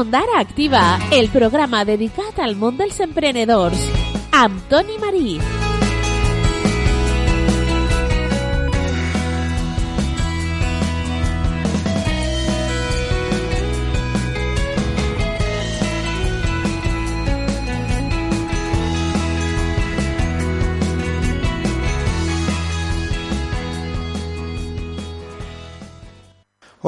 Ondara 0.00 0.38
Activa, 0.40 0.98
el 1.12 1.28
programa 1.28 1.82
dedicat 1.84 2.40
al 2.40 2.56
món 2.56 2.80
dels 2.80 3.02
emprenedors, 3.04 3.84
amb 4.32 4.62
Toni 4.72 4.96
Marí. 5.02 5.59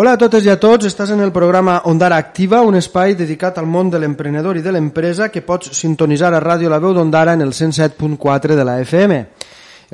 Hola 0.03 0.17
a 0.17 0.19
totes 0.19 0.43
i 0.43 0.51
a 0.51 0.57
tots, 0.59 0.89
estàs 0.89 1.13
en 1.15 1.21
el 1.23 1.31
programa 1.31 1.77
Ondara 1.87 2.17
Activa, 2.19 2.65
un 2.67 2.75
espai 2.75 3.13
dedicat 3.15 3.61
al 3.61 3.69
món 3.71 3.87
de 3.87 4.01
l'emprenedor 4.03 4.57
i 4.59 4.63
de 4.65 4.73
l'empresa 4.75 5.29
que 5.31 5.45
pots 5.47 5.71
sintonitzar 5.79 6.33
a 6.35 6.41
Ràdio 6.43 6.73
La 6.73 6.81
Veu 6.83 6.91
d'Ondara 6.97 7.37
en 7.39 7.45
el 7.45 7.53
107.4 7.55 8.57
de 8.59 8.65
la 8.67 8.81
FM. 8.83 9.19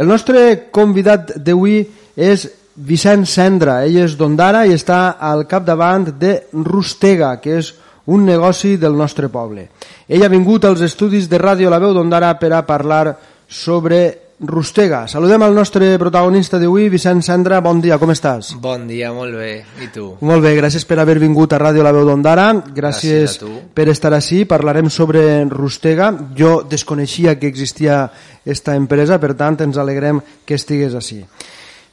El 0.00 0.08
nostre 0.08 0.70
convidat 0.72 1.34
d'avui 1.36 1.82
és 2.16 2.46
Vicent 2.88 3.26
Cendra, 3.28 3.82
ell 3.84 3.98
és 4.06 4.14
d'Ondara 4.16 4.64
i 4.64 4.72
està 4.72 5.18
al 5.20 5.44
capdavant 5.44 6.08
de 6.16 6.32
Rustega, 6.56 7.34
que 7.36 7.58
és 7.58 7.74
un 8.06 8.24
negoci 8.24 8.78
del 8.80 8.96
nostre 8.96 9.28
poble. 9.28 9.66
Ell 10.08 10.24
ha 10.24 10.32
vingut 10.32 10.64
als 10.64 10.86
estudis 10.88 11.28
de 11.28 11.36
Ràdio 11.36 11.68
La 11.68 11.82
Veu 11.84 11.92
d'Ondara 11.92 12.32
per 12.40 12.54
a 12.56 12.64
parlar 12.64 13.12
sobre 13.44 14.06
Rustega. 14.40 15.08
Saludem 15.08 15.42
al 15.42 15.54
nostre 15.54 15.98
protagonista 15.98 16.60
d'avui, 16.62 16.88
Vicent 16.88 17.24
Sandra. 17.26 17.58
Bon 17.60 17.80
dia, 17.82 17.98
com 17.98 18.12
estàs? 18.14 18.52
Bon 18.62 18.84
dia, 18.86 19.10
molt 19.12 19.34
bé. 19.34 19.64
I 19.82 19.88
tu? 19.90 20.12
Molt 20.22 20.44
bé, 20.44 20.52
gràcies 20.54 20.86
per 20.86 21.00
haver 21.02 21.18
vingut 21.18 21.52
a 21.52 21.58
Ràdio 21.58 21.82
La 21.82 21.90
Veu 21.90 22.06
d'Ondara. 22.06 22.52
Gràcies, 22.54 23.34
Gràcies 23.40 23.74
per 23.74 23.88
estar 23.90 24.12
així. 24.14 24.44
Parlarem 24.46 24.90
sobre 24.94 25.42
Rustega. 25.50 26.12
Jo 26.38 26.62
desconeixia 26.62 27.34
que 27.38 27.50
existia 27.50 28.04
esta 28.46 28.76
empresa, 28.78 29.18
per 29.18 29.34
tant 29.34 29.58
ens 29.66 29.76
alegrem 29.76 30.22
que 30.46 30.54
estigués 30.54 30.94
així. 30.94 31.24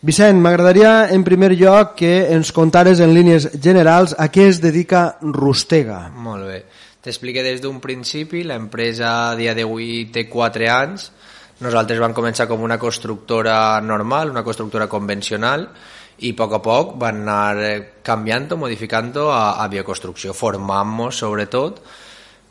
Vicent, 0.06 0.38
m'agradaria 0.38 1.09
en 1.09 1.23
primer 1.25 1.56
lloc 1.58 1.95
que 1.97 2.28
ens 2.30 2.52
contares 2.53 3.00
en 3.02 3.16
línies 3.16 3.50
generals 3.58 4.14
a 4.22 4.30
què 4.30 4.52
es 4.52 4.62
dedica 4.62 5.16
Rustega. 5.22 6.12
Molt 6.14 6.45
bé. 6.45 6.64
T'explique 7.02 7.41
des 7.41 7.58
d'un 7.62 7.81
principi. 7.81 8.44
L'empresa 8.45 9.31
a 9.31 9.36
dia 9.36 9.58
d'avui 9.58 10.12
té 10.14 10.28
4 10.30 10.69
anys. 10.69 11.09
Nosaltres 11.64 12.02
vam 12.03 12.11
començar 12.11 12.50
com 12.50 12.64
una 12.66 12.75
constructora 12.75 13.80
normal, 13.80 14.34
una 14.34 14.44
constructora 14.44 14.89
convencional, 14.92 15.70
i 16.20 16.31
a 16.31 16.38
poc 16.39 16.56
a 16.56 16.62
poc 16.64 16.95
van 17.00 17.22
anar 17.23 17.64
eh, 17.64 17.78
canviant 18.03 18.50
o 18.56 18.58
modificant 18.59 19.14
a, 19.23 19.56
a 19.64 19.67
bioconstrucció, 19.72 20.36
formant-nos 20.36 21.22
sobretot, 21.23 21.80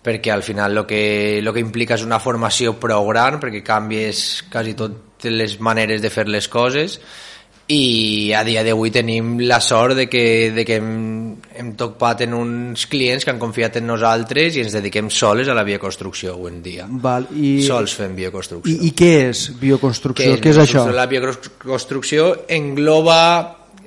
perquè 0.04 0.32
al 0.32 0.42
final 0.44 0.76
el 0.76 0.86
que, 0.88 1.40
lo 1.44 1.52
que 1.52 1.64
implica 1.64 1.96
és 1.96 2.04
una 2.04 2.20
formació 2.20 2.74
prou 2.80 3.08
gran, 3.12 3.38
perquè 3.40 3.62
canvies 3.64 4.44
quasi 4.52 4.74
totes 4.76 5.32
les 5.32 5.58
maneres 5.60 6.02
de 6.04 6.12
fer 6.12 6.26
les 6.28 6.48
coses, 6.52 6.98
i 7.68 8.32
a 8.36 8.42
dia 8.44 8.60
d'avui 8.64 8.90
tenim 8.92 9.38
la 9.40 9.56
sort 9.64 9.94
de 9.96 10.04
que, 10.10 10.50
de 10.52 10.64
que 10.68 10.76
hem, 10.76 11.36
hem 11.56 11.70
topat 11.80 12.20
en 12.26 12.34
uns 12.36 12.84
clients 12.92 13.24
que 13.24 13.32
han 13.32 13.40
confiat 13.40 13.78
en 13.80 13.86
nosaltres 13.88 14.58
i 14.58 14.60
ens 14.60 14.76
dediquem 14.76 15.08
soles 15.08 15.48
a 15.48 15.56
la 15.56 15.64
bioconstrucció 15.64 16.34
avui 16.34 16.52
en 16.52 16.62
dia. 16.62 16.84
Val, 16.88 17.24
i, 17.32 17.62
Sols 17.64 17.96
fem 17.96 18.12
bioconstrucció. 18.18 18.68
i, 18.68 18.90
I 18.90 18.92
què 18.92 19.10
és 19.30 19.46
bioconstrucció? 19.60 20.34
Què 20.36 20.42
Què 20.44 20.52
és, 20.52 20.60
això? 20.60 20.84
La 20.92 21.06
bioconstrucció 21.08 22.44
engloba 22.52 23.20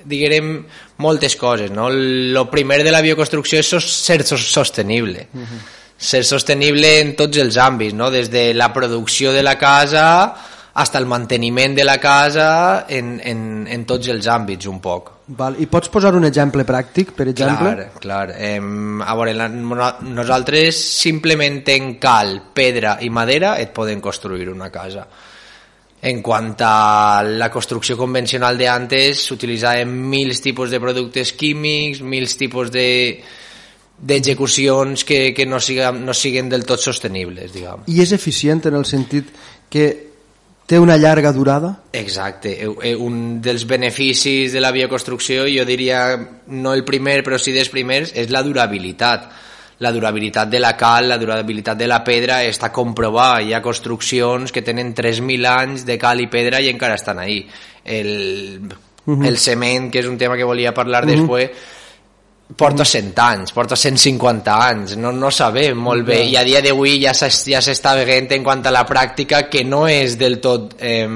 diguem 0.08 0.66
moltes 1.04 1.36
coses 1.36 1.70
no? 1.70 1.90
el 1.92 2.38
primer 2.50 2.82
de 2.84 2.92
la 2.96 3.02
bioconstrucció 3.04 3.60
és 3.60 3.70
ser 3.70 4.22
sos- 4.24 4.48
sostenible 4.54 5.28
uh 5.34 5.40
-huh. 5.42 5.60
ser 5.98 6.24
sostenible 6.24 7.00
en 7.02 7.16
tots 7.16 7.38
els 7.38 7.58
àmbits 7.58 7.94
no? 7.94 8.10
des 8.10 8.32
de 8.32 8.54
la 8.54 8.72
producció 8.74 9.34
de 9.34 9.44
la 9.44 9.58
casa 9.58 10.34
hasta 10.78 11.00
el 11.02 11.08
manteniment 11.10 11.76
de 11.76 11.84
la 11.84 11.98
casa 11.98 12.86
en, 12.88 13.16
en, 13.24 13.40
en 13.66 13.86
tots 13.90 14.10
els 14.14 14.28
àmbits 14.30 14.70
un 14.70 14.78
poc 14.84 15.14
Val, 15.28 15.58
I 15.60 15.66
pots 15.68 15.90
posar 15.92 16.14
un 16.16 16.24
exemple 16.24 16.64
pràctic, 16.64 17.10
per 17.12 17.26
exemple? 17.28 17.74
Clar, 17.74 17.88
clar. 18.00 18.28
Eh, 18.40 18.62
a 18.62 19.16
veure, 19.20 19.34
la, 19.36 19.50
no- 19.52 19.90
nosaltres 20.08 20.78
simplement 20.80 21.58
en 21.74 21.90
cal, 22.00 22.38
pedra 22.56 22.94
i 23.04 23.10
madera 23.12 23.58
et 23.60 23.74
poden 23.76 24.00
construir 24.00 24.48
una 24.48 24.70
casa. 24.72 25.04
En 26.00 26.22
quant 26.24 26.54
a 26.64 27.24
la 27.28 27.52
construcció 27.52 27.98
convencional 28.00 28.56
de 28.58 28.70
antes, 28.72 29.26
s'utilitzaven 29.28 29.92
mil 30.08 30.32
tipus 30.40 30.72
de 30.72 30.80
productes 30.80 31.34
químics, 31.34 32.00
mil 32.00 32.30
tipus 32.38 32.72
de 32.72 32.88
d'execucions 34.00 35.04
que, 35.04 35.34
que 35.34 35.46
no, 35.46 35.60
siguen, 35.60 36.06
no 36.06 36.14
siguen 36.14 36.48
del 36.48 36.64
tot 36.70 36.80
sostenibles, 36.80 37.52
diguem. 37.52 37.84
I 37.90 38.00
és 38.06 38.14
eficient 38.16 38.64
en 38.70 38.78
el 38.80 38.86
sentit 38.88 39.34
que 39.68 40.07
té 40.68 40.78
una 40.80 40.98
llarga 41.00 41.32
durada? 41.32 41.72
Exacte, 41.94 42.52
Eh, 42.62 42.70
eh, 42.92 42.96
un 42.96 43.42
dels 43.42 43.66
beneficis 43.66 44.52
de 44.52 44.62
la 44.62 44.72
bioconstrucció, 44.72 45.46
jo 45.48 45.66
diria 45.66 46.18
no 46.48 46.74
el 46.74 46.84
primer, 46.84 47.24
però 47.24 47.40
sí 47.40 47.54
dels 47.56 47.70
primers, 47.70 48.12
és 48.14 48.30
la 48.30 48.44
durabilitat. 48.44 49.30
La 49.80 49.92
durabilitat 49.94 50.50
de 50.50 50.60
la 50.60 50.76
cal, 50.76 51.08
la 51.08 51.20
durabilitat 51.22 51.78
de 51.78 51.88
la 51.88 52.04
pedra 52.04 52.42
està 52.44 52.72
comprovada. 52.74 53.42
Hi 53.42 53.54
ha 53.54 53.62
construccions 53.62 54.52
que 54.52 54.64
tenen 54.66 54.94
3.000 54.96 55.46
anys 55.46 55.86
de 55.86 55.98
cal 56.02 56.20
i 56.20 56.28
pedra 56.28 56.60
i 56.60 56.70
encara 56.70 56.98
estan 56.98 57.20
ahí. 57.20 57.48
El, 57.86 58.68
el 59.08 59.38
cement, 59.38 59.92
que 59.92 60.02
és 60.02 60.08
un 60.10 60.18
tema 60.18 60.36
que 60.36 60.50
volia 60.50 60.74
parlar 60.74 61.06
després, 61.06 61.52
porta 62.56 62.86
100 62.86 63.14
anys, 63.20 63.52
porta 63.52 63.76
150 63.76 64.56
anys, 64.70 64.96
no, 64.98 65.12
no 65.12 65.30
sabem 65.32 65.78
molt 65.78 66.06
bé, 66.06 66.24
i 66.26 66.36
a 66.38 66.44
dia 66.44 66.62
d'avui 66.62 67.02
ja 67.04 67.14
s'es- 67.14 67.46
ja 67.46 67.60
s'està 67.60 67.96
veient 68.06 68.32
en 68.32 68.44
quant 68.44 68.66
a 68.66 68.72
la 68.72 68.86
pràctica 68.88 69.50
que 69.50 69.64
no 69.66 69.88
és 69.88 70.18
del 70.18 70.40
tot, 70.40 70.76
eh, 70.80 71.08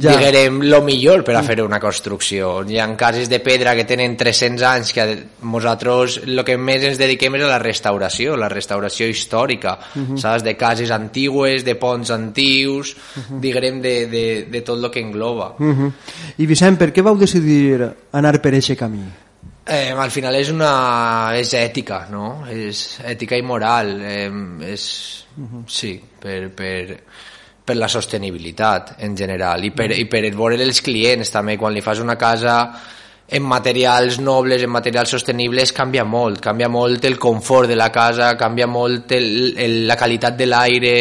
Ja. 0.00 0.16
diguem, 0.16 0.62
lo 0.62 0.80
millor 0.80 1.22
per 1.22 1.34
a 1.36 1.42
fer 1.42 1.60
una 1.60 1.78
construcció. 1.78 2.62
Hi 2.64 2.78
ha 2.78 2.86
cases 2.96 3.28
de 3.28 3.40
pedra 3.40 3.74
que 3.76 3.84
tenen 3.84 4.16
300 4.16 4.62
anys 4.62 4.92
que 4.94 5.04
nosaltres 5.42 6.20
el 6.24 6.42
que 6.44 6.56
més 6.56 6.82
ens 6.86 6.96
dediquem 6.96 7.34
és 7.36 7.42
a 7.44 7.50
la 7.50 7.58
restauració, 7.58 8.36
la 8.40 8.48
restauració 8.48 9.06
històrica, 9.10 9.76
saps? 10.16 10.42
De 10.46 10.56
cases 10.56 10.90
antigues, 10.90 11.62
de 11.64 11.74
ponts 11.74 12.10
antius, 12.10 12.94
diguem, 13.28 13.82
de, 13.82 14.06
de, 14.06 14.24
de 14.48 14.60
tot 14.62 14.82
el 14.82 14.90
que 14.90 15.00
engloba. 15.00 15.56
Uh 15.58 15.74
-huh. 15.74 15.92
I 16.38 16.46
Vicent, 16.46 16.78
per 16.78 16.92
què 16.92 17.02
vau 17.02 17.16
decidir 17.18 17.92
anar 18.12 18.40
per 18.40 18.54
aquest 18.54 18.78
camí? 18.78 19.04
Eh, 19.68 19.90
al 19.90 20.12
final 20.14 20.36
és 20.38 20.52
una 20.54 21.34
és 21.34 21.50
ètica, 21.58 22.04
no? 22.10 22.44
És 22.46 23.00
ètica 23.02 23.34
i 23.34 23.42
moral. 23.42 23.96
Eh, 23.98 24.28
és, 24.70 24.84
sí, 25.66 25.96
per, 26.22 26.52
per, 26.54 27.00
per 27.66 27.74
la 27.74 27.88
sostenibilitat 27.90 28.94
en 29.02 29.16
general 29.18 29.64
i 29.66 29.72
per, 29.74 29.90
i 29.90 30.04
per 30.06 30.22
veure 30.28 30.60
els 30.62 30.80
clients 30.86 31.34
també 31.34 31.56
quan 31.58 31.74
li 31.74 31.82
fas 31.82 31.98
una 31.98 32.14
casa 32.16 32.60
en 33.26 33.42
materials 33.42 34.20
nobles, 34.22 34.62
en 34.62 34.70
materials 34.70 35.10
sostenibles 35.16 35.74
canvia 35.74 36.04
molt, 36.06 36.38
canvia 36.44 36.68
molt 36.70 37.04
el 37.10 37.18
confort 37.18 37.66
de 37.66 37.74
la 37.74 37.90
casa, 37.90 38.36
canvia 38.38 38.68
molt 38.70 39.10
el, 39.18 39.56
el, 39.58 39.76
la 39.88 39.98
qualitat 39.98 40.38
de 40.38 40.46
l'aire 40.46 40.94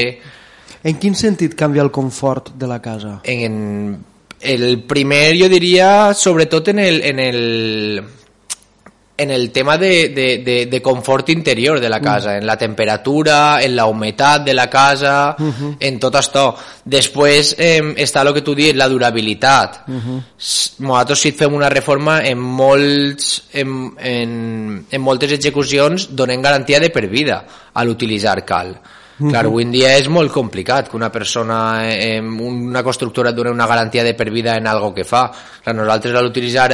En 0.85 0.97
quin 1.01 1.13
sentit 1.17 1.53
canvia 1.57 1.85
el 1.85 1.93
confort 1.93 2.55
de 2.57 2.67
la 2.67 2.81
casa? 2.81 3.19
en 3.23 4.03
el 4.41 4.81
primer 4.89 5.37
jo 5.37 5.49
diria 5.49 6.13
sobretot 6.17 6.73
en 6.73 6.79
el, 6.79 7.01
en 7.05 7.19
el 7.19 8.03
en 9.17 9.31
el 9.31 9.51
tema 9.51 9.77
de, 9.77 10.09
de, 10.09 10.39
de, 10.39 10.65
de 10.65 10.81
confort 10.81 11.29
interior 11.29 11.79
de 11.79 11.87
la 11.89 12.01
casa, 12.01 12.35
en 12.37 12.45
la 12.45 12.57
temperatura, 12.57 13.61
en 13.63 13.73
la 13.75 13.85
humitat 13.85 14.43
de 14.43 14.53
la 14.53 14.69
casa, 14.69 15.35
en 15.79 15.99
tot 15.99 16.15
això. 16.19 16.49
Després 16.83 17.53
eh, 17.57 17.93
està 18.03 18.21
el 18.25 18.33
que 18.33 18.41
tu 18.41 18.53
dius, 18.53 18.75
la 18.75 18.89
durabilitat. 18.91 19.85
S- 20.37 20.75
Nosaltres 20.83 21.19
si 21.23 21.31
fem 21.31 21.53
una 21.55 21.69
reforma 21.69 22.19
en, 22.27 22.37
molts, 22.39 23.45
en, 23.53 23.93
en, 23.97 24.85
en 24.91 25.01
moltes 25.01 25.31
execucions 25.31 26.09
donem 26.11 26.41
garantia 26.43 26.79
de 26.83 26.89
per 26.91 27.07
vida 27.07 27.39
a 27.73 27.83
l'utilitzar 27.85 28.43
cal. 28.45 28.75
Clar, 29.15 29.45
avui 29.47 29.63
en 29.63 29.71
dia 29.71 29.93
és 29.95 30.09
molt 30.11 30.27
complicat 30.27 30.89
que 30.91 30.97
una 30.97 31.07
persona, 31.09 31.87
eh, 31.87 32.19
una 32.19 32.83
constructora 32.83 33.29
et 33.31 33.35
doni 33.37 33.49
una 33.49 33.65
garantia 33.65 34.03
de 34.03 34.11
per 34.13 34.27
vida 34.29 34.57
en 34.59 34.67
algo 34.67 34.93
que 34.93 35.05
fa. 35.07 35.29
Clar, 35.63 35.73
nosaltres 35.73 36.13
a 36.13 36.21
l'utilitzar 36.21 36.67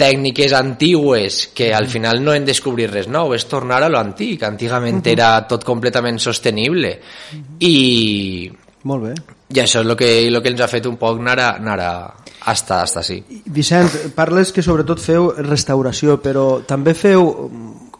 tècniques 0.00 0.54
antigues 0.56 1.42
que 1.54 1.70
al 1.76 1.88
final 1.92 2.22
no 2.24 2.32
hem 2.32 2.46
descobrir 2.48 2.88
res 2.90 3.10
nou, 3.12 3.34
és 3.36 3.44
tornar 3.50 3.82
a 3.84 3.90
lo 3.92 4.00
antic. 4.00 4.42
Antigament 4.48 5.02
era 5.12 5.34
tot 5.50 5.66
completament 5.68 6.18
sostenible 6.22 6.94
i, 7.60 8.50
Molt 8.88 9.04
bé. 9.04 9.14
i 9.52 9.60
això 9.60 9.84
és 9.84 9.86
el 9.86 9.96
que, 10.00 10.10
el 10.26 10.40
que 10.40 10.54
ens 10.54 10.64
ha 10.64 10.70
fet 10.72 10.88
un 10.88 10.96
poc 11.00 11.20
anar 11.20 11.38
a, 11.44 11.50
anar 11.60 11.78
a 11.84 11.92
hasta, 12.40 12.82
hasta 12.82 13.02
sí. 13.04 13.20
Vicent, 13.44 14.14
parles 14.16 14.52
que 14.52 14.64
sobretot 14.64 15.02
feu 15.02 15.28
restauració, 15.44 16.16
però 16.24 16.62
també 16.66 16.94
feu 16.96 17.28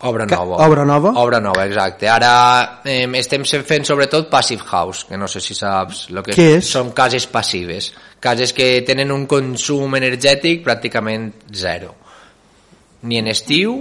Obra 0.02 0.24
nova. 0.24 0.56
obra 0.66 0.84
nova? 0.84 1.10
Obra 1.20 1.40
nova, 1.40 1.66
exacte. 1.66 2.08
Ara 2.08 2.80
eh, 2.84 3.04
estem 3.20 3.44
fent 3.44 3.84
sobretot 3.84 4.30
passive 4.30 4.62
house, 4.64 5.04
que 5.08 5.18
no 5.18 5.28
sé 5.28 5.40
si 5.44 5.54
saps 5.54 6.06
lo 6.10 6.22
que 6.22 6.32
Què 6.32 6.46
és? 6.56 6.70
Són 6.72 6.92
cases 6.96 7.26
passives. 7.26 7.92
Cases 8.20 8.54
que 8.56 8.80
tenen 8.86 9.12
un 9.12 9.26
consum 9.26 9.94
energètic 9.96 10.64
pràcticament 10.64 11.30
zero. 11.52 11.94
Ni 13.02 13.18
en 13.20 13.28
estiu 13.28 13.76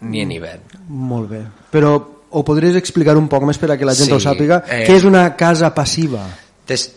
ni 0.00 0.20
en 0.22 0.30
hivern. 0.32 0.62
Molt 0.88 1.28
bé. 1.30 1.42
Però 1.72 1.94
ho 2.30 2.44
podries 2.44 2.76
explicar 2.76 3.16
un 3.16 3.26
poc 3.28 3.42
més 3.48 3.58
per 3.58 3.72
a 3.72 3.76
que 3.80 3.84
la 3.88 3.94
gent 3.96 4.08
Sí, 4.08 4.12
ho 4.16 4.20
sàpiga? 4.20 4.62
eh, 4.68 4.84
Què 4.86 4.96
és 5.00 5.04
una 5.04 5.34
casa 5.36 5.72
passiva? 5.74 6.26
Des- 6.66 6.90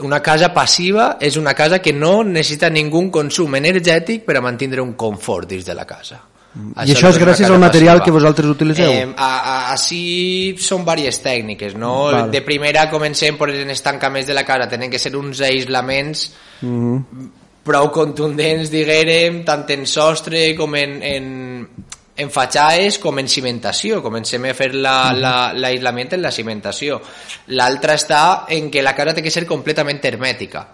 Una 0.00 0.22
casa 0.24 0.48
passiva 0.54 1.18
és 1.20 1.36
una 1.36 1.52
casa 1.52 1.78
que 1.78 1.92
no 1.92 2.22
necessita 2.24 2.70
ningú 2.70 3.10
consum 3.12 3.54
energètic 3.54 4.24
per 4.24 4.38
a 4.38 4.40
mantenir 4.40 4.80
un 4.80 4.94
confort 4.94 5.46
dins 5.46 5.66
de 5.66 5.74
la 5.74 5.84
casa. 5.84 6.18
I 6.54 6.92
això 6.92 7.08
és 7.08 7.16
gràcies 7.18 7.48
al 7.48 7.58
material 7.58 7.98
passiva. 7.98 8.04
que 8.04 8.10
vosaltres 8.10 8.48
utilitzeu? 8.50 8.90
Eh, 8.92 9.06
a, 9.16 9.28
a, 9.38 9.72
així 9.72 10.54
són 10.60 10.84
diverses 10.84 11.22
tècniques, 11.24 11.74
no? 11.74 12.10
Val. 12.12 12.30
De 12.30 12.42
primera 12.44 12.90
comencem 12.90 13.38
per 13.40 13.48
els 13.50 13.80
tancaments 13.82 14.26
de 14.28 14.34
la 14.34 14.44
casa, 14.44 14.68
tenen 14.68 14.90
que 14.90 14.98
ser 14.98 15.14
uns 15.16 15.40
aïslaments 15.40 16.32
Mhm. 16.60 17.30
prou 17.64 17.90
contundents, 17.90 18.70
diguérem, 18.70 19.44
tant 19.44 19.64
en 19.70 19.86
sostre 19.86 20.54
com 20.56 20.74
en, 20.74 21.00
en, 21.02 21.68
en 22.16 22.30
fatxades 22.30 22.98
com 22.98 23.18
en 23.18 23.28
cimentació. 23.28 24.02
Comencem 24.02 24.44
a 24.50 24.52
fer 24.54 24.74
la- 24.74 25.12
la- 25.14 25.52
l'aïslament 25.54 26.10
la, 26.10 26.16
en 26.16 26.22
la 26.22 26.30
cimentació. 26.32 27.00
L'altra 27.46 27.94
està 27.94 28.44
en 28.48 28.68
que 28.70 28.82
la 28.82 28.94
casa 28.94 29.14
té 29.14 29.22
que 29.22 29.30
ser 29.30 29.46
completament 29.46 30.00
hermètica. 30.04 30.66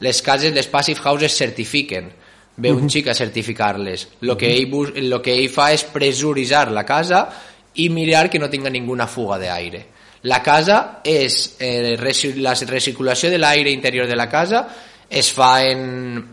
Les 0.00 0.20
cases, 0.22 0.52
les 0.52 0.66
passive 0.66 1.00
houses 1.04 1.32
certifiquen. 1.36 2.12
Ve 2.56 2.70
un 2.72 2.88
xic 2.90 3.08
a 3.08 3.14
certificar-les. 3.14 4.08
Lo 4.20 4.36
que 4.36 4.52
ell, 4.54 4.66
bus- 4.70 4.92
lo 4.94 5.20
que 5.20 5.34
ell 5.34 5.48
fa 5.50 5.72
és 5.72 5.82
pressuritzar 5.84 6.70
la 6.70 6.84
casa 6.86 7.28
i 7.74 7.88
mirar 7.90 8.28
que 8.30 8.38
no 8.38 8.48
tinga 8.50 8.70
ninguna 8.70 9.06
fuga 9.08 9.38
d'aire. 9.38 9.86
La 10.22 10.40
casa 10.42 11.00
és, 11.04 11.56
eh, 11.58 11.96
la 12.36 12.54
recirculació 12.54 13.30
de 13.30 13.38
l'aire 13.38 13.70
interior 13.70 14.06
de 14.06 14.16
la 14.16 14.28
casa 14.28 14.68
es 15.10 15.32
fa 15.32 15.64
en, 15.66 16.24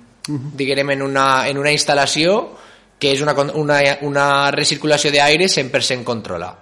diguem, 0.55 0.91
en 0.91 1.01
una, 1.01 1.47
en 1.49 1.57
una 1.57 1.71
instal·lació 1.73 2.51
que 2.99 3.11
és 3.11 3.21
una, 3.21 3.33
una, 3.33 3.79
una 4.01 4.51
recirculació 4.51 5.09
d'aire 5.11 5.47
100% 5.49 6.03
controlada. 6.03 6.59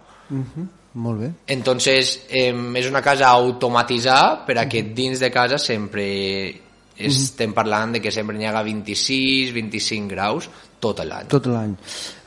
Molt 0.93 1.19
bé. 1.19 1.29
Entonces, 1.47 2.21
eh, 2.29 2.53
és 2.75 2.87
una 2.89 3.01
casa 3.01 3.27
automatitzada 3.27 4.45
per 4.47 4.57
a 4.57 4.67
que 4.69 4.81
dins 4.83 5.19
de 5.19 5.29
casa 5.29 5.59
sempre 5.59 6.61
estem 7.07 7.53
parlant 7.55 7.95
de 7.95 8.01
que 8.03 8.11
sempre 8.11 8.35
n'hi 8.37 8.47
haga 8.49 8.63
26, 8.65 9.53
25 9.55 10.11
graus 10.11 10.49
tot 10.79 10.99
l'any. 11.03 11.27
Tot 11.31 11.47
l'any. 11.51 11.75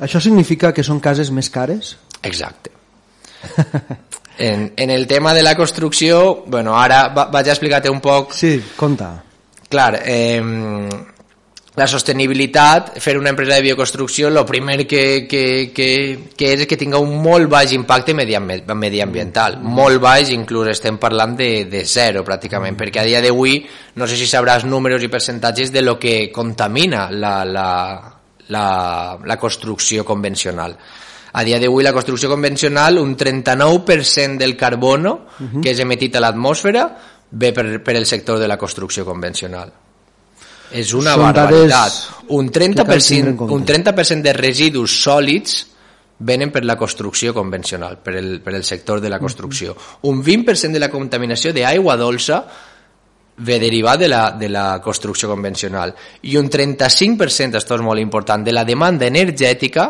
Això 0.04 0.20
significa 0.20 0.72
que 0.72 0.84
són 0.84 1.00
cases 1.00 1.30
més 1.32 1.50
cares? 1.52 1.96
Exacte. 2.22 2.72
En, 4.38 4.72
en 4.80 4.88
el 4.88 5.06
tema 5.06 5.34
de 5.34 5.42
la 5.42 5.54
construcció, 5.54 6.44
bueno, 6.46 6.72
ara 6.74 7.02
va, 7.12 7.26
vaig 7.30 7.50
a 7.50 7.52
explicar-te 7.52 7.90
un 7.92 8.00
poc 8.00 8.32
Sí, 8.32 8.54
conta. 8.74 9.10
Clar, 9.68 10.00
eh, 10.02 10.40
la 11.74 11.86
sostenibilitat, 11.88 12.98
fer 13.00 13.14
una 13.16 13.30
empresa 13.30 13.54
de 13.54 13.62
bioconstrucció, 13.62 14.28
el 14.28 14.44
primer 14.44 14.86
que, 14.86 15.26
que, 15.26 15.72
que, 15.72 15.88
que 16.36 16.50
és 16.52 16.66
que 16.68 16.76
tinga 16.76 16.98
un 17.00 17.14
molt 17.24 17.48
baix 17.48 17.72
impacte 17.72 18.12
mediambi- 18.12 18.60
mediambiental. 18.76 19.56
Molt 19.64 19.96
baix, 20.02 20.28
inclús 20.36 20.68
estem 20.68 20.98
parlant 21.00 21.32
de, 21.38 21.64
de 21.72 21.84
zero 21.88 22.20
pràcticament, 22.28 22.76
perquè 22.76 23.00
a 23.00 23.06
dia 23.08 23.22
d'avui 23.24 23.62
no 23.96 24.06
sé 24.06 24.18
si 24.20 24.28
sabràs 24.28 24.66
números 24.68 25.00
i 25.02 25.08
percentatges 25.08 25.72
de 25.72 25.80
lo 25.80 25.96
que 25.98 26.28
contamina 26.30 27.06
la, 27.10 27.38
la, 27.44 27.68
la, 28.52 28.66
la 29.24 29.38
construcció 29.40 30.04
convencional. 30.04 30.76
A 31.32 31.40
dia 31.42 31.56
d'avui 31.58 31.80
la 31.82 31.94
construcció 31.96 32.28
convencional, 32.28 32.98
un 33.00 33.16
39% 33.16 34.36
del 34.36 34.58
carbono 34.60 35.22
que 35.62 35.72
és 35.72 35.80
emetit 35.80 36.20
a 36.20 36.20
l'atmosfera 36.20 36.84
ve 37.32 37.54
per, 37.56 37.80
per 37.80 37.96
el 37.96 38.04
sector 38.04 38.36
de 38.38 38.46
la 38.46 38.58
construcció 38.60 39.06
convencional. 39.08 39.72
És 40.72 40.92
una 40.96 41.14
Són 41.16 41.26
barbaritat. 41.28 41.98
Un 42.32 42.48
que 42.48 42.62
cal 42.62 43.02
tindre 43.02 43.04
30%, 43.04 43.28
en 43.28 43.36
compte. 43.36 43.54
un 43.54 43.64
30 43.64 44.22
de 44.22 44.32
residus 44.32 44.96
sòlids 45.02 45.66
venen 46.22 46.50
per 46.50 46.64
la 46.64 46.76
construcció 46.78 47.34
convencional, 47.34 47.98
per 47.98 48.14
el, 48.16 48.40
per 48.40 48.54
el 48.54 48.64
sector 48.64 49.00
de 49.00 49.10
la 49.10 49.18
construcció. 49.18 49.76
Un 50.02 50.22
20% 50.22 50.72
de 50.72 50.80
la 50.80 50.90
contaminació 50.90 51.52
d'aigua 51.52 51.96
dolça 51.96 52.44
ve 53.42 53.58
derivat 53.58 53.98
de 53.98 54.08
la, 54.08 54.22
de 54.38 54.48
la 54.48 54.80
construcció 54.84 55.28
convencional 55.28 55.94
i 56.22 56.36
un 56.36 56.48
35%, 56.50 57.58
això 57.58 57.78
és 57.78 57.84
molt 57.84 58.00
important, 58.00 58.44
de 58.44 58.52
la 58.52 58.64
demanda 58.64 59.08
energètica 59.08 59.88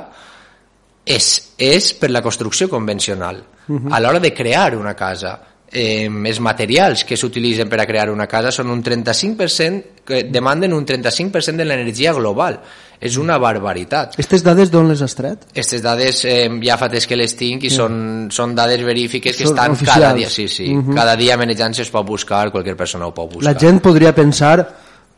és, 1.05 1.29
és 1.59 1.93
per 1.99 2.11
la 2.11 2.23
construcció 2.23 2.69
convencional. 2.71 3.43
A 3.91 4.01
l'hora 4.01 4.21
de 4.21 4.33
crear 4.35 4.75
una 4.77 4.95
casa, 4.95 5.39
eh, 5.73 6.07
els 6.07 6.41
materials 6.41 7.05
que 7.09 7.17
s'utilitzen 7.17 7.69
per 7.69 7.81
a 7.81 7.87
crear 7.89 8.11
una 8.13 8.29
casa 8.29 8.53
són 8.53 8.71
un 8.71 8.83
35%, 8.85 10.05
que 10.05 10.25
demanden 10.29 10.75
un 10.77 10.85
35% 10.87 11.57
de 11.57 11.67
l'energia 11.67 12.13
global. 12.13 12.61
És 13.03 13.17
una 13.19 13.35
barbaritat. 13.43 14.13
Aquestes 14.15 14.45
dades 14.47 14.71
d'on 14.71 14.87
les 14.87 15.01
has 15.03 15.17
tret? 15.19 15.49
Aquestes 15.51 15.83
dades 15.83 16.21
eh, 16.29 16.47
ja 16.63 16.77
fa 16.79 16.87
temps 16.93 17.09
que 17.11 17.19
les 17.19 17.35
tinc 17.35 17.65
i 17.67 17.71
són, 17.75 18.29
són 18.31 18.55
dades 18.55 18.85
verífiques 18.87 19.35
que 19.35 19.49
Són 19.49 19.57
estan 19.57 19.75
oficials. 19.75 19.97
cada 19.97 20.13
dia, 20.15 20.29
sí, 20.31 20.47
sí, 20.47 20.69
cada 20.95 21.17
dia 21.19 21.35
manejant 21.41 21.75
es 21.83 21.91
pot 21.91 22.07
buscar, 22.07 22.45
qualsevol 22.55 22.79
persona 22.79 23.09
ho 23.09 23.15
pot 23.17 23.33
buscar. 23.33 23.49
La 23.51 23.59
gent 23.59 23.83
podria 23.83 24.15
pensar, 24.15 24.55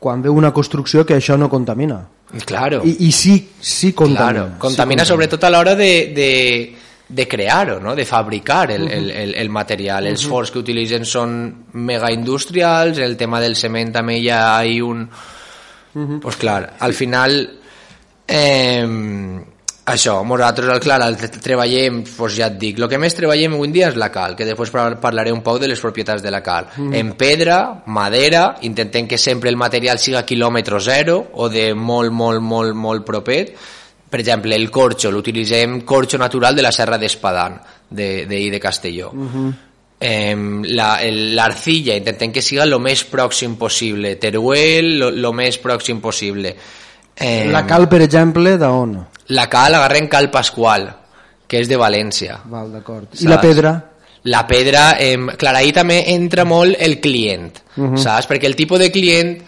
quan 0.01 0.25
veu 0.25 0.33
una 0.33 0.53
construcció, 0.57 1.05
que 1.05 1.19
això 1.19 1.37
no 1.37 1.51
contamina. 1.53 2.01
Claro. 2.49 2.81
I, 2.89 2.97
i 3.05 3.13
sí, 3.13 3.37
sí 3.61 3.93
contamina. 3.93 4.47
Claro, 4.47 4.59
contamina 4.65 5.05
sí 5.05 5.13
sobretot 5.13 5.45
a 5.45 5.53
l'hora 5.53 5.77
de, 5.77 5.91
de, 6.17 6.31
de 7.09 7.27
crear-ho, 7.29 7.79
no? 7.81 7.95
de 7.95 8.05
fabricar 8.07 8.71
el, 8.73 8.89
el, 8.91 9.11
el, 9.11 9.35
el 9.35 9.51
material. 9.51 10.07
Els 10.09 10.25
forns 10.27 10.51
que 10.51 10.59
utilitzen 10.63 11.05
són 11.05 11.35
mega 11.75 12.11
industrials, 12.13 12.99
el 12.99 13.17
tema 13.21 13.41
del 13.45 13.57
cement 13.57 13.93
també 13.93 14.19
hi 14.23 14.31
ha 14.33 14.65
hi 14.65 14.81
un... 14.81 15.09
Pues 16.23 16.37
clar, 16.41 16.73
al 16.81 16.93
final 16.95 17.37
eh, 18.27 18.87
això, 19.87 20.15
nosaltres, 20.25 20.81
clar, 20.81 21.01
el 21.07 21.17
tre- 21.21 21.29
treballem, 21.45 22.01
pues 22.17 22.35
ja 22.39 22.49
et 22.49 22.57
dic, 22.59 22.79
el 22.81 22.89
que 22.89 22.99
més 22.99 23.15
treballem 23.15 23.55
avui 23.55 23.71
dia 23.75 23.91
és 23.93 23.99
la 24.01 24.09
cal, 24.11 24.35
que 24.35 24.47
després 24.49 24.73
par- 24.73 24.97
parlaré 25.03 25.33
un 25.33 25.43
poc 25.45 25.61
de 25.61 25.69
les 25.69 25.81
propietats 25.81 26.23
de 26.25 26.33
la 26.33 26.41
cal. 26.43 26.71
En 26.97 27.13
pedra, 27.21 27.83
madera, 27.87 28.57
intentem 28.63 29.07
que 29.07 29.19
sempre 29.19 29.51
el 29.53 29.57
material 29.61 29.99
siga 30.01 30.25
quilòmetre 30.25 30.81
zero 30.81 31.19
o 31.35 31.49
de 31.53 31.75
molt, 31.75 32.11
molt, 32.13 32.41
molt, 32.43 32.75
molt 32.75 33.05
propet. 33.07 33.55
Per 34.15 34.21
exemple, 34.21 34.55
el 34.55 34.69
corxo, 34.71 35.11
l'utilitzem 35.11 35.81
corxo 35.83 36.17
natural 36.23 36.55
de 36.55 36.63
la 36.63 36.71
Serra 36.71 36.97
d'Espadán, 37.03 37.57
de, 37.91 38.27
de, 38.31 38.39
de 38.53 38.61
Castelló. 38.63 39.09
Em, 39.99 40.63
la- 40.69 41.03
el- 41.03 41.35
L'arcilla, 41.35 41.97
intentem 41.97 42.31
que 42.33 42.43
siga 42.43 42.63
el 42.63 42.75
més 42.79 43.03
pròxim 43.11 43.57
possible. 43.59 44.15
Teruel, 44.23 45.03
el 45.09 45.27
més 45.35 45.59
pròxim 45.63 45.99
possible. 46.01 46.55
Em, 47.17 47.51
La 47.51 47.65
cal, 47.67 47.89
per 47.89 48.03
exemple, 48.03 48.57
d'on? 48.59 48.95
la 49.35 49.49
cal 49.49 49.75
agarrem 49.75 50.07
cal 50.09 50.31
Pasqual, 50.31 50.87
que 51.49 51.59
és 51.61 51.69
de 51.69 51.77
València. 51.81 52.39
Val, 52.45 52.71
d'acord. 52.73 53.09
I 53.21 53.27
la 53.27 53.41
pedra? 53.41 53.73
La 54.25 54.47
pedra, 54.47 54.97
eh, 54.99 55.17
clar, 55.37 55.57
ahí 55.57 55.73
també 55.73 56.05
entra 56.15 56.45
molt 56.45 56.77
el 56.79 57.01
client, 57.01 57.51
Mhm. 57.77 57.97
saps? 57.99 58.29
Perquè 58.29 58.45
el 58.47 58.55
tipus 58.57 58.79
de 58.79 58.91
client 58.93 59.39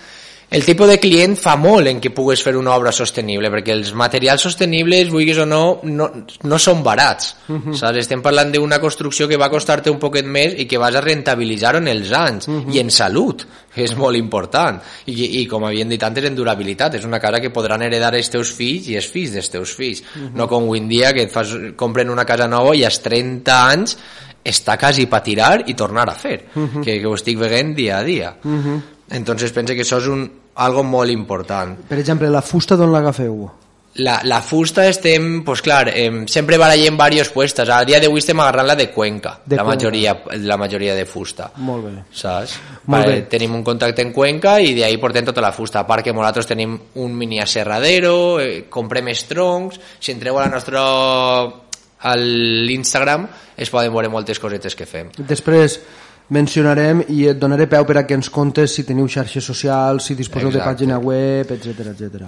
el 0.48 0.64
tipus 0.64 0.86
de 0.86 1.00
client 1.02 1.34
fa 1.36 1.56
molt 1.58 1.88
en 1.90 1.98
que 2.00 2.12
pugues 2.14 2.40
fer 2.42 2.52
una 2.56 2.74
obra 2.76 2.92
sostenible, 2.94 3.50
perquè 3.50 3.74
els 3.74 3.90
materials 3.98 4.44
sostenibles, 4.46 5.10
vulguis 5.10 5.40
o 5.42 5.46
no, 5.46 5.80
no, 5.82 6.06
no 6.46 6.58
són 6.62 6.84
barats. 6.86 7.32
Mhm. 7.48 7.74
saps? 7.74 7.98
Estem 7.98 8.22
parlant 8.22 8.52
d'una 8.54 8.78
construcció 8.78 9.26
que 9.26 9.36
va 9.36 9.50
costar-te 9.50 9.90
un 9.90 9.98
poquet 9.98 10.24
més 10.24 10.54
i 10.56 10.66
que 10.66 10.78
vas 10.78 10.94
a 10.94 11.00
rentabilitzar 11.02 11.76
en 11.76 11.88
els 11.88 12.12
anys, 12.12 12.48
Mhm. 12.48 12.72
i 12.74 12.78
en 12.78 12.90
salut, 12.90 13.42
que 13.74 13.84
és 13.84 13.96
molt 13.96 14.16
important. 14.16 14.80
I, 15.06 15.42
I 15.42 15.46
com 15.46 15.64
havien 15.64 15.88
dit 15.88 16.02
antes, 16.02 16.24
en 16.24 16.34
durabilitat. 16.34 16.94
És 16.94 17.04
una 17.04 17.20
casa 17.20 17.40
que 17.40 17.50
podran 17.50 17.82
heredar 17.82 18.14
els 18.14 18.30
teus 18.30 18.52
fills 18.52 18.88
i 18.88 18.96
els 18.96 19.06
fills 19.08 19.32
dels 19.32 19.50
teus 19.50 19.74
fills. 19.74 20.02
Mhm. 20.14 20.34
No 20.34 20.46
com 20.48 20.62
avui 20.64 20.78
en 20.78 20.88
dia 20.88 21.12
que 21.12 21.22
et 21.22 21.30
fas, 21.30 21.48
compren 21.76 22.08
una 22.08 22.24
casa 22.24 22.46
nova 22.48 22.74
i 22.74 22.84
als 22.84 23.02
30 23.02 23.68
anys 23.68 23.98
està 24.44 24.78
quasi 24.78 25.06
per 25.06 25.22
tirar 25.22 25.64
i 25.66 25.74
tornar 25.74 26.08
a 26.08 26.14
fer, 26.14 26.46
que, 26.84 27.00
que 27.00 27.06
ho 27.06 27.14
estic 27.14 27.36
veient 27.36 27.74
dia 27.74 27.98
a 27.98 28.04
dia. 28.04 28.36
Entonces 29.10 29.52
pense 29.52 29.74
que 29.74 29.84
això 29.84 30.00
és 30.02 30.08
un, 30.10 30.24
algo 30.56 30.82
molt 30.82 31.10
important. 31.12 31.76
Per 31.88 31.98
exemple, 31.98 32.30
la 32.32 32.42
fusta 32.42 32.76
d'on 32.76 32.92
l'agafeu? 32.92 33.46
La, 33.96 34.18
la 34.28 34.42
fusta 34.44 34.84
estem, 34.90 35.42
pues 35.42 35.62
clar, 35.64 35.88
eh, 35.88 36.24
sempre 36.28 36.58
barallem 36.60 36.98
diversos 36.98 37.30
puestos. 37.32 37.70
A 37.72 37.78
dia 37.88 37.96
d'avui 38.02 38.20
estem 38.20 38.38
agarrant 38.40 38.66
la 38.68 38.74
de 38.76 38.90
Cuenca, 38.92 39.38
De 39.46 39.56
la, 39.56 39.62
Cuenca. 39.64 39.86
majoria, 39.86 40.12
la 40.44 40.56
majoria 40.58 40.94
de 40.94 41.06
fusta. 41.06 41.50
Molt 41.56 41.84
bé. 41.86 41.92
Saps? 42.12 42.58
Molt 42.84 43.06
Vale, 43.06 43.14
bé. 43.14 43.22
tenim 43.22 43.54
un 43.54 43.64
contacte 43.64 44.02
en 44.02 44.12
Cuenca 44.12 44.58
i 44.60 44.74
d'ahí 44.76 44.98
portem 45.00 45.24
tota 45.24 45.40
la 45.40 45.52
fusta. 45.52 45.80
A 45.80 45.86
part 45.86 46.04
que 46.04 46.12
nosaltres 46.12 46.46
tenim 46.46 46.76
un 46.96 47.14
mini 47.16 47.40
aserradero, 47.40 48.38
eh, 48.40 48.66
comprem 48.68 49.08
els 49.08 49.24
troncs, 49.24 49.80
si 49.98 50.12
entreu 50.12 50.36
a 50.36 50.42
la 50.42 50.52
nostra 50.52 50.82
a 51.98 52.14
l'Instagram 52.16 53.26
es 53.56 53.70
poden 53.72 53.92
veure 53.94 54.10
moltes 54.12 54.38
cosetes 54.38 54.76
que 54.76 54.84
fem. 54.84 55.08
Després 55.16 55.78
mencionarem 56.28 57.04
i 57.08 57.26
et 57.30 57.38
donaré 57.38 57.66
peu 57.70 57.84
per 57.86 57.98
a 57.98 58.06
que 58.06 58.14
ens 58.18 58.30
contes 58.30 58.72
si 58.74 58.82
teniu 58.84 59.06
xarxes 59.08 59.44
socials, 59.44 60.04
si 60.04 60.14
disposeu 60.18 60.50
de 60.50 60.58
Exacte. 60.58 60.74
pàgina 60.74 60.98
web, 60.98 61.52
etc 61.52 61.86
etc. 61.92 62.26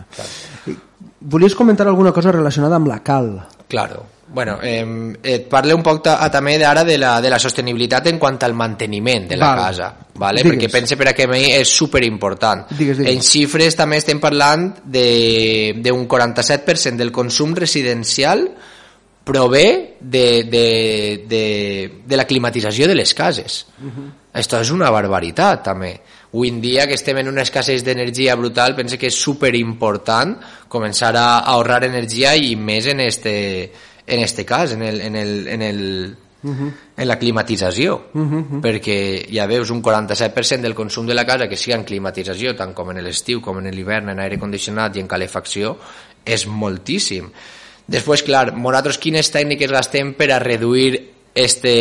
Volies 1.21 1.55
comentar 1.55 1.87
alguna 1.89 2.13
cosa 2.13 2.31
relacionada 2.33 2.77
amb 2.77 2.87
la 2.89 3.01
cal? 3.03 3.33
Claro. 3.69 4.07
Bueno, 4.31 4.59
eh, 4.63 4.85
et 5.23 5.47
parle 5.49 5.73
un 5.73 5.83
poc 5.83 6.03
ta, 6.05 6.19
també 6.31 6.59
d'ara 6.61 6.83
de, 6.85 6.99
la, 7.01 7.15
de 7.25 7.31
la 7.33 7.39
sostenibilitat 7.41 8.11
en 8.11 8.19
quant 8.21 8.37
al 8.45 8.53
manteniment 8.53 9.25
de 9.31 9.39
la 9.41 9.55
Val. 9.55 9.63
casa, 9.71 9.87
¿vale? 10.21 10.43
Digues. 10.43 10.53
perquè 10.59 10.71
pense 10.71 10.97
per 11.01 11.09
a 11.09 11.15
que 11.15 11.27
mi 11.27 11.47
és 11.57 11.67
superimportant. 11.73 12.67
Digues, 12.77 12.99
digues. 12.99 13.15
En 13.15 13.23
xifres 13.25 13.75
també 13.75 13.97
estem 13.97 14.21
parlant 14.21 14.75
de- 14.85 15.81
d'un 15.83 16.07
47% 16.07 16.97
del 16.99 17.11
consum 17.11 17.55
residencial 17.57 18.51
prové 19.29 19.97
de, 20.01 20.45
de, 20.45 21.25
de, 21.29 21.93
de 22.07 22.17
la 22.17 22.25
climatització 22.25 22.89
de 22.89 22.95
les 22.97 23.13
cases. 23.13 23.67
Uh 23.77 23.85
-huh. 23.85 24.13
Esto 24.33 24.61
és 24.61 24.71
una 24.71 24.91
barbaritat, 24.91 25.63
també. 25.65 26.01
Avui 26.33 26.49
en 26.49 26.61
dia 26.61 26.87
que 26.87 26.95
estem 26.95 27.19
en 27.19 27.29
una 27.29 27.43
escassez 27.43 27.85
d'energia 27.85 28.37
brutal, 28.37 28.75
pense 28.75 28.97
que 28.97 29.09
és 29.09 29.15
super 29.15 29.55
important 29.55 30.39
començar 30.69 31.15
a 31.17 31.41
ahorrar 31.41 31.85
energia 31.85 32.37
i 32.37 32.57
més 32.57 32.87
en 32.87 33.01
este, 33.01 33.73
en 34.07 34.21
este 34.21 34.45
cas, 34.45 34.73
en 34.73 34.83
el, 34.83 35.01
en 35.01 35.17
el, 35.17 35.49
en 35.49 35.63
el, 35.63 36.17
Uh 36.41 36.51
-huh. 36.55 36.73
en 36.97 37.09
la 37.09 37.19
climatització 37.19 38.11
uh 38.15 38.21
-huh. 38.21 38.61
perquè 38.61 39.27
ja 39.29 39.45
veus 39.47 39.71
un 39.71 39.83
47% 39.83 40.61
del 40.61 40.73
consum 40.73 41.05
de 41.05 41.13
la 41.13 41.27
casa 41.27 41.49
que 41.49 41.57
sigui 41.57 41.75
en 41.75 41.83
climatització 41.83 42.55
tant 42.55 42.73
com 42.75 42.91
en 42.91 43.03
l'estiu 43.03 43.41
com 43.41 43.59
en 43.59 43.75
l'hivern 43.75 44.09
en 44.09 44.21
aire 44.21 44.39
condicionat 44.39 44.95
i 44.95 45.01
en 45.01 45.09
calefacció 45.09 45.77
és 46.25 46.47
moltíssim 46.47 47.29
després 47.89 48.23
clar, 48.27 48.53
nosaltres 48.55 49.01
quines 49.01 49.31
tècniques 49.33 49.73
gastem 49.73 50.13
per 50.19 50.31
a 50.33 50.43
reduir 50.43 50.93
este, 51.35 51.77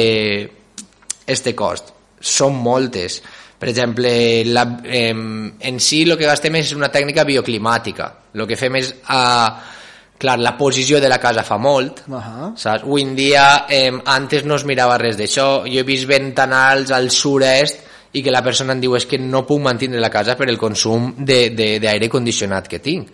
este 1.28 1.56
cost 1.56 1.94
són 2.20 2.56
moltes 2.56 3.22
per 3.58 3.70
exemple 3.70 4.12
la, 4.46 4.64
eh, 4.86 5.12
en 5.12 5.80
si 5.82 6.04
el 6.06 6.16
que 6.18 6.30
gastem 6.30 6.56
és 6.62 6.76
una 6.78 6.92
tècnica 6.94 7.26
bioclimàtica 7.28 8.12
el 8.34 8.48
que 8.48 8.60
fem 8.60 8.80
és 8.80 8.94
a 9.08 9.24
eh, 9.26 9.76
clar, 10.18 10.40
la 10.40 10.58
posició 10.58 11.00
de 11.00 11.10
la 11.10 11.20
casa 11.22 11.44
fa 11.44 11.58
molt, 11.58 12.04
uh 12.08 12.16
-huh. 12.16 12.56
saps? 12.58 12.84
Avui 12.84 13.02
en 13.04 13.16
dia, 13.16 13.66
eh, 13.70 13.92
antes 14.06 14.44
no 14.46 14.56
es 14.56 14.66
mirava 14.66 14.98
res 14.98 15.18
d'això, 15.18 15.64
jo 15.66 15.80
he 15.80 15.84
vist 15.84 16.08
ventanals 16.08 16.92
al 16.92 17.12
sud-est 17.12 17.78
i 18.14 18.24
que 18.24 18.32
la 18.32 18.44
persona 18.44 18.74
em 18.74 18.82
diu 18.82 18.96
és 18.96 19.06
que 19.06 19.18
no 19.18 19.46
puc 19.46 19.62
mantenir 19.62 20.00
la 20.00 20.10
casa 20.10 20.36
per 20.36 20.50
el 20.50 20.58
consum 20.58 21.14
d'aire 21.18 22.10
condicionat 22.10 22.68
que 22.68 22.80
tinc. 22.80 23.10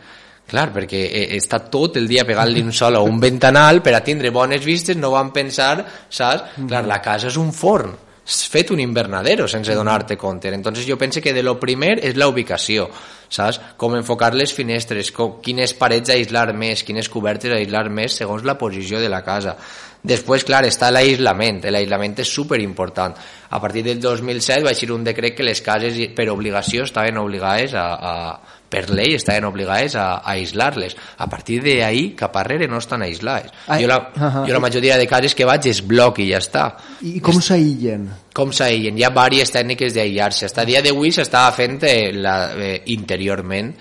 Clar, 0.49 0.67
perquè 0.75 1.01
eh, 1.07 1.27
està 1.37 1.63
tot 1.71 1.97
el 1.97 2.07
dia 2.07 2.25
pegant-li 2.27 2.61
un 2.61 2.73
sol 2.75 2.99
o 2.99 3.03
un 3.07 3.19
ventanal 3.19 3.81
per 3.81 3.95
a 3.97 4.03
tindre 4.05 4.29
bones 4.29 4.63
vistes, 4.65 4.97
no 4.99 5.13
van 5.15 5.31
pensar, 5.33 5.85
saps? 6.09 6.57
Clar, 6.67 6.83
la 6.89 7.01
casa 7.01 7.31
és 7.31 7.39
un 7.41 7.53
forn 7.55 7.95
fet 8.25 8.71
un 8.71 8.79
invernadero 8.79 9.47
sense 9.47 9.73
donar-te 9.75 10.17
compte. 10.17 10.47
Entonces 10.47 10.85
jo 10.87 10.97
penso 10.97 11.21
que 11.21 11.33
de 11.33 11.43
lo 11.43 11.59
primer 11.59 11.99
és 12.05 12.15
la 12.15 12.27
ubicació, 12.27 12.89
saps? 13.27 13.59
Com 13.77 13.95
enfocar 13.95 14.33
les 14.33 14.53
finestres, 14.53 15.11
com, 15.11 15.41
quines 15.43 15.73
parets 15.73 16.09
aïslar 16.09 16.53
més, 16.53 16.83
quines 16.83 17.09
cobertes 17.09 17.51
aïslar 17.51 17.89
més 17.89 18.15
segons 18.15 18.43
la 18.43 18.57
posició 18.57 19.01
de 19.01 19.09
la 19.09 19.23
casa. 19.23 19.57
Després, 20.03 20.43
clar, 20.43 20.65
està 20.67 20.89
l'aïslament. 20.91 21.61
L'aïslament 21.71 22.15
és 22.19 22.27
super 22.27 22.59
important. 22.59 23.13
A 23.49 23.59
partir 23.61 23.83
del 23.83 24.01
2007 24.01 24.63
va 24.63 24.71
eixir 24.71 24.91
un 24.91 25.03
decret 25.03 25.35
que 25.35 25.43
les 25.43 25.61
cases 25.61 25.99
per 26.15 26.29
obligació 26.31 26.83
estaven 26.83 27.17
obligades 27.17 27.75
a, 27.75 27.85
a 27.95 28.52
per 28.73 28.87
llei 28.89 29.13
estaven 29.17 29.45
obligades 29.45 29.95
a, 29.99 30.07
a 30.17 30.33
aïslar-les. 30.33 30.95
A 31.21 31.29
partir 31.29 31.59
d'ahir 31.61 32.07
cap 32.17 32.35
arrere 32.41 32.67
no 32.71 32.81
estan 32.81 33.05
aïslades. 33.05 33.53
Ai, 33.67 33.83
jo, 33.83 33.91
la, 33.91 33.99
uh 34.09 34.21
-huh. 34.21 34.45
jo 34.47 34.53
la 34.53 34.63
majoria 34.63 34.97
de 34.97 35.07
cases 35.07 35.35
que 35.35 35.45
vaig 35.45 35.65
és 35.69 35.85
bloc 35.85 36.19
i 36.19 36.31
ja 36.31 36.39
està. 36.39 36.65
I 37.01 37.19
com 37.19 37.41
s'aïllen? 37.41 38.09
Com 38.33 38.51
s'aïllen? 38.51 38.97
Hi 38.97 39.03
ha 39.03 39.09
diverses 39.09 39.51
tècniques 39.51 39.93
d'aïllar-se. 39.93 40.45
Hasta 40.45 40.65
dia 40.65 40.81
d'avui 40.81 41.11
s'estava 41.11 41.51
fent 41.51 41.79
eh, 41.83 42.11
la, 42.13 42.53
eh, 42.55 42.81
interiorment 42.85 43.73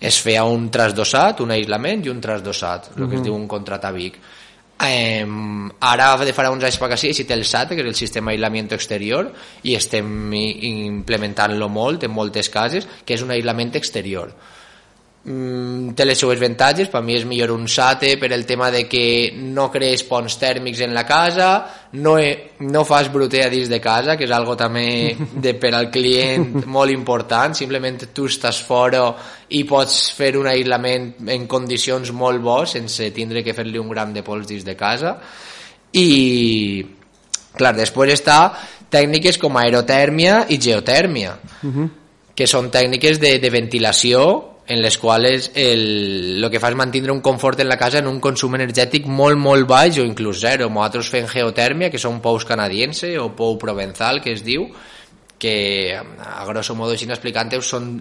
es 0.00 0.20
feia 0.20 0.44
un 0.44 0.70
trasdossat, 0.70 1.40
un 1.40 1.50
aïllament 1.50 2.04
i 2.04 2.08
un 2.08 2.20
trasdossat, 2.20 2.90
el 2.96 3.02
uh 3.02 3.06
-huh. 3.06 3.10
que 3.10 3.16
es 3.16 3.22
diu 3.22 3.34
un 3.34 3.48
contratabic 3.48 4.18
Eh, 4.84 5.24
ara 5.80 6.10
de 6.20 6.34
farà 6.36 6.50
uns 6.52 6.64
anys 6.68 6.76
per 6.76 6.90
que 6.92 6.98
sí, 7.00 7.12
té 7.24 7.34
el 7.34 7.46
SAT, 7.48 7.72
que 7.72 7.80
és 7.80 7.88
el 7.88 7.96
sistema 7.96 8.32
d'aïllament 8.32 8.68
exterior, 8.76 9.32
i 9.64 9.76
estem 9.78 10.34
implementant-lo 10.36 11.70
molt 11.72 12.04
en 12.04 12.12
moltes 12.12 12.52
cases, 12.52 12.86
que 13.04 13.16
és 13.16 13.24
un 13.24 13.32
aïllament 13.32 13.72
exterior 13.80 14.34
mm, 15.26 15.94
té 15.98 16.06
les 16.06 16.18
seues 16.18 16.38
avantatges, 16.38 16.88
per 16.92 17.02
mi 17.04 17.16
és 17.18 17.26
millor 17.26 17.52
un 17.54 17.66
SATE 17.68 18.14
per 18.20 18.30
el 18.32 18.46
tema 18.46 18.70
de 18.70 18.84
que 18.88 19.34
no 19.36 19.68
crees 19.72 20.04
ponts 20.06 20.38
tèrmics 20.38 20.80
en 20.86 20.94
la 20.94 21.04
casa, 21.06 21.50
no, 21.98 22.16
he, 22.18 22.30
no 22.60 22.84
fas 22.86 23.10
bruter 23.12 23.44
a 23.46 23.50
dins 23.52 23.68
de 23.68 23.80
casa, 23.82 24.16
que 24.16 24.26
és 24.28 24.34
algo 24.34 24.56
també 24.56 25.16
de, 25.44 25.54
per 25.58 25.74
al 25.74 25.90
client 25.90 26.62
molt 26.64 26.94
important, 26.94 27.56
simplement 27.58 27.98
tu 28.14 28.28
estàs 28.30 28.62
fora 28.62 29.08
i 29.50 29.64
pots 29.66 29.98
fer 30.16 30.34
un 30.38 30.48
aïllament 30.50 31.12
en 31.34 31.46
condicions 31.50 32.12
molt 32.14 32.42
bo 32.42 32.62
sense 32.66 33.10
tindre 33.14 33.42
que 33.42 33.54
fer-li 33.54 33.82
un 33.82 33.90
gram 33.90 34.14
de 34.14 34.24
pols 34.26 34.46
dins 34.46 34.64
de 34.66 34.76
casa. 34.78 35.16
I 35.96 36.84
clar, 37.56 37.72
després 37.74 38.12
està 38.14 38.40
tècniques 38.92 39.38
com 39.42 39.56
aerotèrmia 39.58 40.44
i 40.52 40.58
geotèrmia 40.62 41.32
uh 41.34 41.70
-huh. 41.70 41.88
que 42.34 42.46
són 42.46 42.70
tècniques 42.70 43.18
de, 43.18 43.38
de 43.38 43.50
ventilació 43.50 44.55
en 44.66 44.82
les 44.82 44.96
quals 44.98 45.50
el, 45.54 45.84
el 46.42 46.48
que 46.50 46.60
fa 46.62 46.72
és 46.72 46.78
mantenir 46.78 47.12
un 47.14 47.22
confort 47.22 47.60
en 47.62 47.68
la 47.70 47.78
casa 47.78 48.00
en 48.02 48.10
un 48.10 48.18
consum 48.20 48.56
energètic 48.58 49.06
molt, 49.06 49.38
molt 49.38 49.68
baix 49.70 50.00
o 50.02 50.06
inclús 50.06 50.42
zero. 50.42 50.68
Nosaltres 50.68 51.10
fem 51.12 51.28
geotèrmia, 51.30 51.90
que 51.92 52.02
són 52.02 52.18
pous 52.24 52.44
canadiense 52.48 53.12
o 53.22 53.30
pou 53.38 53.56
provenzal, 53.62 54.20
que 54.24 54.34
es 54.34 54.42
diu, 54.46 54.66
que 55.38 55.94
a 55.94 56.44
grosso 56.48 56.74
modo, 56.74 56.96
així 56.96 57.06
explicant-ho, 57.06 57.62
són 57.62 57.94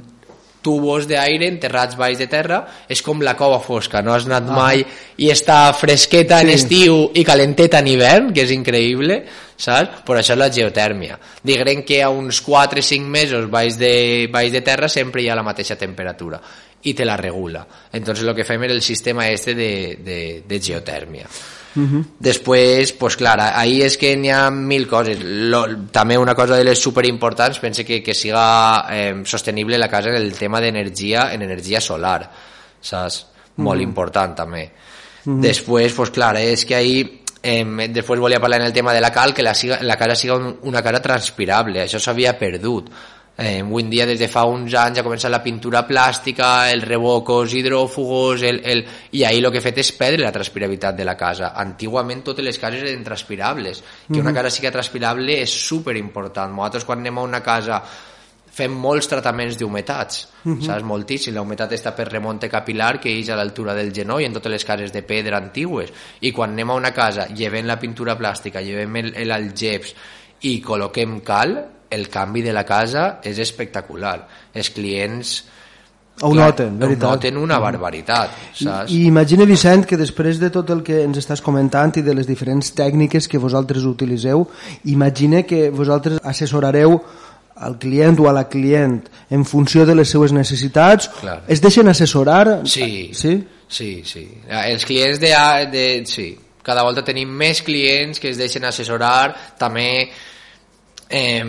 tubos 0.66 1.06
d'aire 1.10 1.48
enterrats 1.52 1.98
baix 2.00 2.18
de 2.18 2.28
terra 2.32 2.64
és 2.90 3.04
com 3.06 3.22
la 3.22 3.36
cova 3.38 3.62
fosca, 3.62 4.02
no 4.02 4.16
has 4.16 4.26
anat 4.26 4.50
ah. 4.50 4.58
mai 4.58 4.86
i 5.22 5.30
està 5.32 5.70
fresqueta 5.78 6.42
sí. 6.42 6.48
en 6.48 6.54
estiu 6.56 7.02
i 7.14 7.24
calenteta 7.28 7.84
en 7.84 7.92
hivern, 7.94 8.32
que 8.34 8.44
és 8.48 8.54
increïble 8.56 9.22
saps? 9.56 10.02
Per 10.06 10.18
això 10.18 10.36
és 10.36 10.40
la 10.40 10.52
geotèrmia 10.52 11.18
diguem 11.46 11.84
que 11.88 12.02
a 12.04 12.12
uns 12.12 12.42
4-5 12.44 13.08
mesos 13.08 13.50
baix 13.52 13.80
de, 13.80 14.28
baix 14.32 14.52
de 14.52 14.62
terra 14.66 14.90
sempre 14.92 15.24
hi 15.24 15.30
ha 15.30 15.38
la 15.38 15.46
mateixa 15.48 15.78
temperatura 15.80 16.42
i 16.84 16.94
te 16.94 17.06
la 17.08 17.18
regula 17.18 17.66
entonces 17.94 18.26
el 18.26 18.36
que 18.36 18.48
fem 18.48 18.68
és 18.68 18.76
el 18.76 18.82
sistema 18.82 19.30
este 19.30 19.56
de, 19.56 19.72
de, 20.04 20.20
de 20.48 20.60
geotèrmia 20.60 21.30
Uh 21.76 21.82
-huh. 21.82 22.06
Després, 22.20 22.94
pues 22.94 23.18
clar, 23.18 23.40
ahí 23.40 23.82
és 23.82 23.98
que 23.98 24.16
n'hi 24.16 24.32
ha 24.32 24.50
mil 24.50 24.88
coses. 24.88 25.20
Lo, 25.22 25.66
també 25.92 26.18
una 26.18 26.34
cosa 26.34 26.56
de 26.56 26.64
les 26.64 26.80
superimportants, 26.80 27.60
pense 27.60 27.84
que, 27.84 28.02
que 28.02 28.14
siga 28.14 28.88
eh, 28.90 29.22
sostenible 29.26 29.78
la 29.78 29.90
casa 29.90 30.10
en 30.10 30.16
el 30.16 30.38
tema 30.38 30.62
d'energia, 30.62 31.34
en 31.34 31.42
energia 31.42 31.82
solar, 31.82 32.32
saps? 32.82 33.28
Molt 33.58 33.78
uh 33.78 33.82
-huh. 33.82 33.84
important 33.84 34.36
també. 34.36 34.72
Uh 35.26 35.34
-huh. 35.34 35.42
Després, 35.42 35.94
pues 35.94 36.10
clar, 36.12 36.38
és 36.38 36.66
que 36.66 36.76
ahí 36.76 37.22
eh, 37.42 37.66
després 37.90 38.20
volia 38.20 38.40
parlar 38.40 38.62
en 38.62 38.68
el 38.68 38.74
tema 38.74 38.94
de 38.94 39.02
la 39.02 39.12
cal, 39.12 39.34
que 39.34 39.44
la, 39.44 39.54
la 39.82 39.98
casa 39.98 40.16
siga 40.16 40.36
un, 40.36 40.60
una 40.64 40.82
cara 40.82 41.02
transpirable, 41.02 41.84
això 41.84 42.00
s'havia 42.00 42.38
perdut 42.38 42.90
Eh, 43.38 43.60
avui 43.60 43.84
en 43.84 43.90
dia, 43.90 44.06
des 44.08 44.20
de 44.20 44.30
fa 44.32 44.46
uns 44.48 44.74
anys, 44.80 45.02
ha 45.02 45.04
començat 45.04 45.32
la 45.32 45.42
pintura 45.44 45.82
plàstica, 45.84 46.70
els 46.72 46.86
revocos 46.88 47.52
hidròfugos, 47.52 48.46
el, 48.48 48.62
el... 48.64 48.84
i 49.12 49.26
ahir 49.28 49.44
el 49.44 49.52
que 49.52 49.60
he 49.60 49.66
fet 49.66 49.82
és 49.84 49.92
perdre 50.00 50.24
la 50.24 50.32
transpirabilitat 50.32 50.96
de 50.96 51.04
la 51.04 51.18
casa. 51.20 51.52
Antigament 51.60 52.24
totes 52.24 52.48
les 52.48 52.60
cases 52.62 52.86
eren 52.86 53.04
transpirables. 53.04 53.82
Que 53.82 53.86
mm 54.08 54.16
-hmm. 54.16 54.22
una 54.22 54.34
casa 54.34 54.50
sigui 54.50 54.72
transpirable 54.72 55.42
és 55.42 55.52
super 55.52 55.98
important. 55.98 56.54
Nosaltres 56.56 56.86
quan 56.86 57.00
anem 57.00 57.18
a 57.18 57.22
una 57.24 57.44
casa 57.44 57.84
fem 58.56 58.72
molts 58.72 59.10
tractaments 59.12 59.58
d'humetats, 59.58 60.30
uh 60.46 60.52
-huh. 60.54 60.66
saps? 60.66 60.84
Moltíssim. 60.84 61.34
La 61.34 61.42
humetat 61.42 61.72
està 61.74 61.94
per 61.94 62.08
remonte 62.08 62.50
capilar 62.50 63.02
que 63.02 63.20
és 63.20 63.30
a 63.30 63.36
l'altura 63.36 63.74
del 63.74 63.92
genoll 63.94 64.24
en 64.24 64.34
totes 64.34 64.52
les 64.52 64.64
cases 64.64 64.94
de 64.94 65.02
pedra 65.02 65.38
antigues. 65.38 65.92
I 66.22 66.32
quan 66.32 66.52
anem 66.52 66.70
a 66.70 66.74
una 66.76 66.94
casa, 66.94 67.28
llevem 67.28 67.66
la 67.66 67.78
pintura 67.78 68.18
plàstica, 68.18 68.62
llevem 68.62 68.96
el, 68.96 69.14
el 69.16 69.32
algeps 69.32 69.94
i 70.42 70.62
col·loquem 70.62 71.22
cal, 71.22 71.75
el 71.90 72.08
canvi 72.10 72.42
de 72.46 72.54
la 72.54 72.66
casa 72.66 73.20
és 73.24 73.40
espectacular. 73.40 74.18
Els 74.54 74.72
clients 74.74 75.36
ho 76.22 76.32
clar, 76.32 76.52
noten, 76.52 76.78
veritat. 76.80 77.10
Ho 77.10 77.16
noten 77.18 77.38
una 77.38 77.58
barbaritat, 77.60 78.36
saps? 78.56 78.92
I, 78.94 79.02
I 79.02 79.08
imagina, 79.10 79.44
Vicent, 79.50 79.84
que 79.90 80.00
després 80.00 80.40
de 80.40 80.48
tot 80.54 80.70
el 80.72 80.80
que 80.86 81.02
ens 81.04 81.20
estàs 81.20 81.44
comentant 81.44 81.92
i 82.00 82.04
de 82.06 82.16
les 82.16 82.28
diferents 82.28 82.72
tècniques 82.78 83.28
que 83.28 83.42
vosaltres 83.42 83.84
utilitzeu, 83.84 84.46
imagina 84.96 85.44
que 85.44 85.68
vosaltres 85.76 86.22
assessorareu 86.24 87.02
al 87.56 87.78
client 87.80 88.20
o 88.20 88.30
a 88.30 88.34
la 88.36 88.46
client 88.52 89.02
en 89.32 89.44
funció 89.48 89.86
de 89.86 89.96
les 89.96 90.10
seues 90.12 90.34
necessitats 90.36 91.08
Clar. 91.22 91.38
es 91.48 91.62
deixen 91.64 91.88
assessorar 91.88 92.62
sí, 92.68 93.12
sí? 93.16 93.38
sí, 93.68 94.04
sí. 94.04 94.26
els 94.50 94.84
clients 94.84 95.22
de, 95.24 95.32
de, 95.72 95.86
sí. 96.04 96.34
cada 96.64 96.84
volta 96.84 97.06
tenim 97.08 97.32
més 97.32 97.64
clients 97.64 98.20
que 98.20 98.34
es 98.34 98.40
deixen 98.40 98.68
assessorar 98.68 99.56
també 99.60 100.10
eh, 101.10 101.44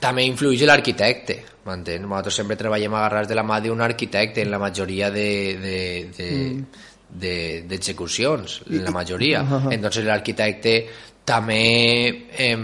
també 0.00 0.24
influeix 0.26 0.62
l'arquitecte 0.66 1.40
m'entens? 1.66 2.04
Nosaltres 2.04 2.40
sempre 2.40 2.56
treballem 2.56 2.94
agarrats 2.94 3.28
de 3.28 3.36
la 3.38 3.44
mà 3.46 3.60
d'un 3.62 3.80
arquitecte 3.84 4.42
en 4.42 4.50
la 4.50 4.58
majoria 4.58 5.10
de, 5.10 5.28
de, 5.60 5.76
de, 6.16 6.30
mm. 6.30 6.64
d'execucions, 7.68 8.62
de, 8.66 8.82
la 8.82 8.90
majoria. 8.90 9.42
Uh 9.50 9.66
-huh. 9.66 9.72
Entonces 9.72 10.04
l'arquitecte 10.04 10.88
també 11.24 12.26
eh, 12.38 12.56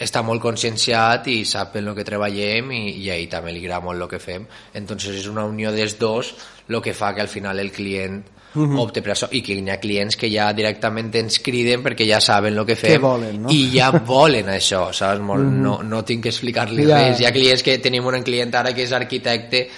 està 0.00 0.22
molt 0.22 0.40
conscienciat 0.40 1.26
i 1.28 1.44
sap 1.44 1.76
en 1.76 1.88
el 1.88 1.94
que 1.94 2.04
treballem 2.04 2.72
i, 2.72 2.82
i 3.04 3.10
ahir 3.10 3.28
també 3.28 3.52
li 3.52 3.60
agrada 3.64 3.84
molt 3.84 4.02
el 4.02 4.08
que 4.08 4.18
fem. 4.18 4.46
Entonces 4.74 5.16
és 5.16 5.26
una 5.26 5.44
unió 5.44 5.72
dels 5.72 5.98
dos 5.98 6.34
el 6.68 6.82
que 6.82 6.94
fa 6.94 7.14
que 7.14 7.20
al 7.20 7.28
final 7.28 7.58
el 7.58 7.70
client 7.70 8.24
uh 8.54 8.62
-huh. 8.62 8.80
opte 8.80 9.02
per 9.02 9.12
això 9.12 9.28
i 9.30 9.42
que 9.42 9.52
hi 9.54 9.70
ha 9.70 9.78
clients 9.78 10.16
que 10.16 10.30
ja 10.30 10.52
directament 10.52 11.14
ens 11.14 11.38
criden 11.40 11.82
perquè 11.82 12.06
ja 12.08 12.20
saben 12.20 12.56
el 12.56 12.66
que 12.66 12.76
fem 12.76 12.92
que 12.92 12.98
volen, 12.98 13.42
no? 13.42 13.48
i 13.50 13.70
ja 13.72 13.90
volen 13.90 14.46
això 14.46 14.92
saps? 14.92 15.20
Molt, 15.20 15.44
uh 15.44 15.46
-huh. 15.46 15.62
no, 15.62 15.82
no 15.82 16.04
tinc 16.04 16.22
que 16.22 16.28
explicar-li 16.28 16.86
ja. 16.86 16.98
res 16.98 17.20
hi 17.20 17.26
ha 17.26 17.32
clients 17.32 17.62
que 17.62 17.78
tenim 17.78 18.06
un 18.06 18.22
client 18.22 18.54
ara 18.54 18.72
que 18.72 18.82
és 18.82 18.92
arquitecte 18.92 19.68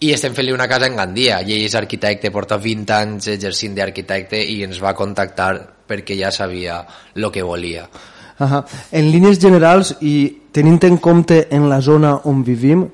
i 0.00 0.12
estem 0.12 0.34
fent-li 0.34 0.52
una 0.52 0.68
casa 0.68 0.86
en 0.86 0.96
Gandia 0.96 1.42
i 1.42 1.52
ell 1.52 1.64
és 1.64 1.74
arquitecte, 1.74 2.30
porta 2.30 2.56
20 2.56 2.92
anys 2.94 3.26
exercint 3.28 3.74
d'arquitecte 3.74 4.42
i 4.42 4.62
ens 4.62 4.80
va 4.80 4.94
contactar 4.94 5.76
perquè 5.86 6.18
ja 6.18 6.30
sabia 6.30 6.86
el 7.14 7.30
que 7.30 7.42
volia 7.42 7.88
Uh 8.40 8.46
-huh. 8.46 8.64
En 8.92 9.10
línies 9.12 9.38
generals 9.38 9.96
i 10.00 10.40
tenint 10.50 10.82
en 10.84 10.96
compte 10.96 11.48
en 11.50 11.68
la 11.68 11.80
zona 11.82 12.20
on 12.24 12.42
vivim, 12.42 12.88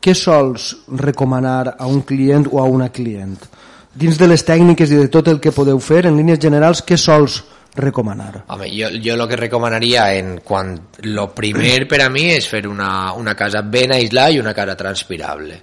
què 0.00 0.14
sols 0.14 0.76
recomanar 0.88 1.76
a 1.78 1.86
un 1.86 2.02
client 2.02 2.46
o 2.52 2.60
a 2.60 2.64
una 2.64 2.90
client? 2.90 3.38
Dins 3.94 4.18
de 4.18 4.26
les 4.26 4.42
tècniques 4.42 4.90
i 4.90 5.02
de 5.04 5.10
tot 5.12 5.28
el 5.30 5.40
que 5.40 5.52
podeu 5.54 5.78
fer, 5.78 6.04
en 6.08 6.16
línies 6.18 6.40
generals, 6.42 6.82
què 6.86 6.98
sols 6.98 7.42
recomanar? 7.76 8.44
Home, 8.54 8.70
jo, 8.70 8.90
jo 9.02 9.14
el 9.14 9.28
que 9.30 9.38
recomanaria 9.38 10.08
en 10.18 10.40
quan 10.46 10.74
lo 11.10 11.28
primer 11.34 11.86
per 11.90 12.02
a 12.04 12.08
mi 12.10 12.28
és 12.34 12.48
fer 12.50 12.64
una, 12.70 13.12
una 13.18 13.34
casa 13.38 13.62
ben 13.62 13.94
aislada 13.94 14.34
i 14.34 14.42
una 14.42 14.54
casa 14.54 14.76
transpirable 14.78 15.62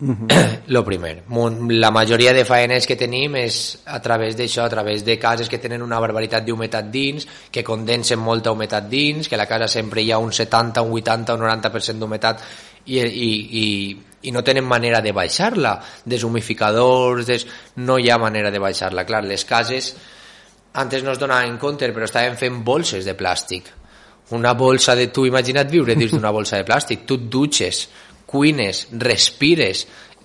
Uh 0.00 0.08
-huh. 0.08 0.58
Lo 0.66 0.84
primer. 0.84 1.22
La 1.68 1.90
majoria 1.90 2.32
de 2.32 2.44
faenes 2.44 2.86
que 2.86 2.96
tenim 2.96 3.36
és 3.36 3.78
a 3.86 4.00
través 4.00 4.36
d'això, 4.36 4.64
a 4.64 4.68
través 4.68 5.04
de 5.04 5.18
cases 5.18 5.48
que 5.48 5.58
tenen 5.58 5.82
una 5.82 6.00
barbaritat 6.00 6.44
d'humetat 6.44 6.90
dins, 6.90 7.26
que 7.50 7.62
condensen 7.62 8.18
molta 8.18 8.50
humetat 8.50 8.88
dins, 8.88 9.28
que 9.28 9.36
la 9.36 9.46
casa 9.46 9.68
sempre 9.68 10.02
hi 10.02 10.10
ha 10.10 10.18
un 10.18 10.32
70, 10.32 10.82
un 10.82 10.92
80, 10.92 11.34
un 11.34 11.40
90% 11.40 11.98
d'humetat 11.98 12.40
i, 12.86 12.98
i, 12.98 13.48
i, 13.62 14.02
i 14.24 14.32
no 14.32 14.42
tenen 14.44 14.64
manera 14.64 15.00
de 15.04 15.12
baixar-la. 15.12 15.76
Deshumificadors, 16.04 17.26
des... 17.26 17.46
no 17.76 17.98
hi 17.98 18.10
ha 18.10 18.18
manera 18.18 18.50
de 18.50 18.60
baixar-la. 18.62 19.04
Clar, 19.04 19.24
les 19.24 19.44
cases 19.44 19.94
antes 20.74 21.04
no 21.04 21.12
es 21.12 21.20
donaven 21.20 21.58
compte, 21.62 21.86
però 21.94 22.08
estaven 22.08 22.38
fent 22.40 22.62
bolses 22.66 23.04
de 23.06 23.14
plàstic. 23.16 23.70
Una 24.34 24.54
bolsa 24.58 24.96
de... 24.98 25.06
Tu 25.14 25.28
imagina't 25.28 25.70
viure 25.70 25.94
dins 25.94 26.16
d'una 26.16 26.32
bolsa 26.34 26.58
de 26.58 26.66
plàstic. 26.66 27.04
Tu 27.06 27.20
et 27.20 27.28
dutxes, 27.30 27.84
cuines, 28.26 28.86
respires, 28.98 29.84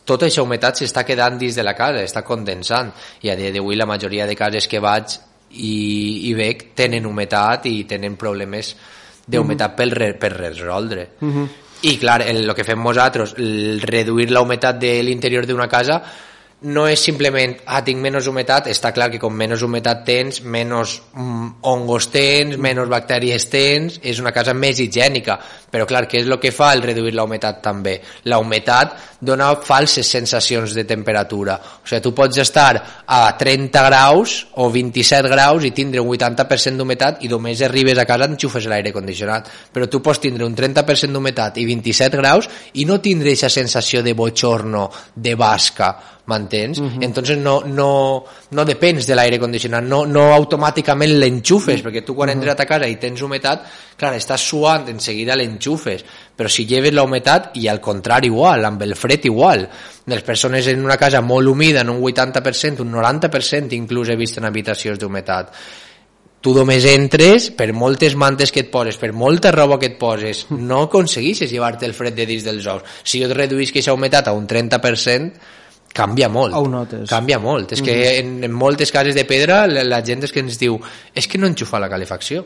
tota 0.10 0.26
aquesta 0.26 0.42
humitat 0.42 0.80
s'està 0.80 1.04
quedant 1.06 1.38
dins 1.38 1.54
de 1.60 1.66
la 1.66 1.76
casa, 1.78 2.02
està 2.02 2.24
condensant 2.26 2.90
i 3.22 3.30
a 3.30 3.36
dia 3.38 3.52
d'avui 3.54 3.78
la 3.78 3.86
majoria 3.86 4.26
de 4.26 4.38
cases 4.38 4.66
que 4.68 4.82
vaig 4.82 5.20
i, 5.52 6.30
i 6.30 6.34
veig 6.38 6.72
tenen 6.78 7.06
humitat 7.06 7.68
i 7.70 7.84
tenen 7.90 8.16
problemes 8.18 8.76
d'humitat 9.30 9.76
uh 9.76 9.86
-huh. 9.86 9.94
per, 9.94 10.18
per 10.18 10.32
resoldre 10.34 11.10
uh 11.22 11.28
-huh. 11.28 11.48
I 11.82 11.98
clar, 11.98 12.22
el, 12.28 12.44
el 12.44 12.56
que 12.56 12.66
fem 12.68 12.82
nosaltres 12.84 13.36
el 13.38 13.80
reduir 13.82 14.30
la 14.32 14.42
humitat 14.44 14.80
de 14.82 14.98
l'interior 15.04 15.48
d'una 15.48 15.70
casa 15.72 16.02
no 16.62 16.84
és 16.92 17.00
simplement, 17.00 17.54
ah, 17.72 17.80
tinc 17.88 18.02
menys 18.04 18.28
humitat, 18.28 18.68
està 18.68 18.92
clar 18.92 19.08
que 19.14 19.20
com 19.22 19.32
menys 19.36 19.62
humitat 19.64 20.02
tens, 20.08 20.42
menys 20.44 20.98
mm, 21.14 21.62
hongos 21.72 22.10
tens, 22.12 22.58
menys 22.60 22.90
bactèries 22.92 23.46
tens, 23.48 24.00
és 24.04 24.20
una 24.20 24.34
casa 24.36 24.54
més 24.54 24.82
higiènica, 24.84 25.38
però 25.72 25.86
clar, 25.88 26.04
què 26.10 26.20
és 26.20 26.28
el 26.28 26.36
que 26.42 26.52
fa 26.52 26.74
el 26.76 26.84
reduir 26.84 27.14
la 27.16 27.24
humitat 27.24 27.62
també? 27.64 27.96
La 28.28 28.42
humitat 28.44 28.98
dona 29.24 29.54
falses 29.64 30.08
sensacions 30.12 30.76
de 30.76 30.84
temperatura, 30.90 31.56
o 31.56 31.88
sigui, 31.88 32.02
tu 32.04 32.14
pots 32.18 32.42
estar 32.44 32.74
a 33.08 33.22
30 33.40 33.86
graus 33.88 34.36
o 34.60 34.68
27 34.74 35.32
graus 35.32 35.64
i 35.64 35.72
tindre 35.76 36.04
un 36.04 36.12
80% 36.12 36.76
d'humitat 36.76 37.24
i 37.24 37.32
només 37.32 37.64
arribes 37.64 38.00
a 38.00 38.08
casa 38.10 38.28
enxufes 38.28 38.68
l'aire 38.68 38.92
condicionat, 38.96 39.48
però 39.72 39.88
tu 39.88 40.04
pots 40.04 40.20
tindre 40.28 40.44
un 40.44 40.58
30% 40.60 41.16
d'humitat 41.16 41.64
i 41.64 41.68
27 41.72 42.20
graus 42.20 42.52
i 42.76 42.88
no 42.90 43.00
tindre 43.00 43.32
aquesta 43.32 43.52
sensació 43.62 44.04
de 44.04 44.12
bochorno, 44.18 44.90
de 45.16 45.36
basca, 45.40 45.94
m'entens? 46.30 46.80
Uh 46.80 46.86
-huh. 46.86 47.04
Entonces 47.04 47.38
no, 47.38 47.64
no, 47.66 48.24
no 48.52 48.66
depens 48.66 49.08
de 49.08 49.16
l'aire 49.16 49.40
condicionat, 49.40 49.84
no, 49.84 50.06
no 50.06 50.30
automàticament 50.34 51.18
l'enxufes, 51.20 51.80
uh 51.80 51.84
-huh. 51.84 51.90
perquè 51.90 52.06
tu 52.06 52.16
quan 52.16 52.30
entres 52.30 52.54
a 52.54 52.56
ta 52.56 52.66
casa 52.66 52.88
i 52.88 52.96
tens 52.96 53.22
humetat, 53.22 53.66
clar, 53.98 54.14
estàs 54.14 54.40
suant, 54.40 54.88
en 54.88 55.00
seguida 55.00 55.36
l'enxufes, 55.36 56.06
però 56.38 56.48
si 56.48 56.66
lleves 56.66 56.94
la 56.94 57.04
humetat 57.04 57.52
i 57.58 57.68
al 57.68 57.80
contrari 57.80 58.28
igual, 58.28 58.64
amb 58.64 58.82
el 58.82 58.96
fred 58.96 59.26
igual. 59.26 59.68
Les 60.06 60.22
persones 60.22 60.68
en 60.68 60.84
una 60.86 60.98
casa 60.98 61.22
molt 61.22 61.48
humida, 61.48 61.82
en 61.82 61.90
un 61.90 62.02
80%, 62.02 62.82
un 62.82 62.92
90% 62.92 63.74
inclús 63.74 64.10
he 64.10 64.16
vist 64.16 64.38
en 64.38 64.46
habitacions 64.46 65.00
d'humetat 65.00 65.52
tu 66.42 66.54
només 66.56 66.86
entres, 66.88 67.50
per 67.52 67.74
moltes 67.76 68.16
mantes 68.16 68.54
que 68.56 68.64
et 68.64 68.72
poses, 68.72 68.98
per 69.00 69.12
molta 69.12 69.52
roba 69.52 69.80
que 69.80 69.90
et 69.92 69.98
poses, 70.00 70.46
no 70.56 70.86
aconseguixes 70.88 71.52
llevar-te 71.52 71.88
el 71.88 71.96
fred 71.98 72.16
de 72.16 72.28
dins 72.30 72.46
dels 72.48 72.68
ous. 72.72 73.00
Si 73.04 73.20
jo 73.20 73.28
et 73.28 73.36
reduïsc 73.36 73.76
aquesta 73.76 73.96
humetat 73.96 74.30
a 74.30 74.36
un 74.38 74.48
30%, 74.48 75.58
canvia 75.94 76.30
molt. 76.30 76.56
Ho 76.56 76.68
notes. 76.68 77.10
Canvia 77.10 77.40
molt. 77.40 77.72
És 77.72 77.82
mm 77.82 77.86
-hmm. 77.86 77.88
que 77.88 78.20
en, 78.20 78.44
en 78.44 78.52
moltes 78.52 78.92
cases 78.92 79.16
de 79.16 79.26
pedra 79.26 79.68
la, 79.68 79.84
la 79.84 80.02
gent 80.06 80.24
és 80.24 80.32
que 80.32 80.40
ens 80.40 80.58
diu 80.58 80.80
és 81.14 81.28
que 81.28 81.38
no 81.38 81.48
enxufa 81.48 81.80
la 81.80 81.90
calefacció. 81.90 82.46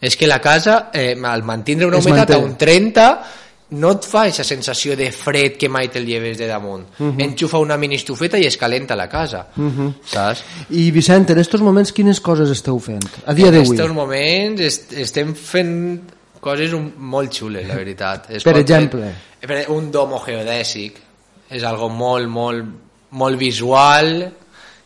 És 0.00 0.16
que 0.16 0.26
la 0.26 0.40
casa, 0.40 0.90
eh, 0.92 1.16
al 1.22 1.42
mantindre 1.42 1.86
una 1.86 1.98
humitat 1.98 2.30
a 2.30 2.38
un 2.38 2.56
30, 2.56 3.22
no 3.70 3.90
et 3.92 4.06
fa 4.08 4.22
aquesta 4.22 4.44
sensació 4.44 4.96
de 4.96 5.10
fred 5.12 5.56
que 5.60 5.68
mai 5.68 5.88
te'l 5.88 6.06
lleves 6.06 6.38
de 6.38 6.46
damunt. 6.46 6.86
Uh 6.98 7.06
-huh. 7.06 7.22
Enxufa 7.22 7.58
una 7.58 7.76
mini 7.76 7.96
estufeta 7.96 8.38
i 8.38 8.46
es 8.46 8.56
calenta 8.56 8.96
la 8.96 9.08
casa. 9.08 9.46
Uh 9.56 9.62
-huh. 9.62 9.94
Saps? 10.04 10.44
I 10.70 10.90
Vicent, 10.90 11.30
en 11.30 11.38
aquests 11.38 11.60
moments 11.60 11.92
quines 11.92 12.20
coses 12.20 12.50
esteu 12.50 12.78
fent? 12.78 13.04
A 13.26 13.34
dia 13.34 13.50
d'avui? 13.50 13.66
En 13.66 13.72
aquests 13.72 13.94
moments 13.94 14.60
est 14.60 14.92
estem 14.92 15.34
fent 15.34 16.00
coses 16.40 16.72
un, 16.72 16.94
molt 16.96 17.32
xules, 17.32 17.66
la 17.66 17.74
veritat. 17.74 18.30
Es 18.30 18.42
per 18.42 18.56
exemple? 18.56 19.12
Fer, 19.40 19.66
un 19.68 19.90
domo 19.90 20.18
geodèsic 20.24 21.09
és 21.50 21.64
algo 21.66 21.88
molt, 21.90 22.28
molt, 22.30 22.68
molt 23.10 23.38
visual 23.38 24.12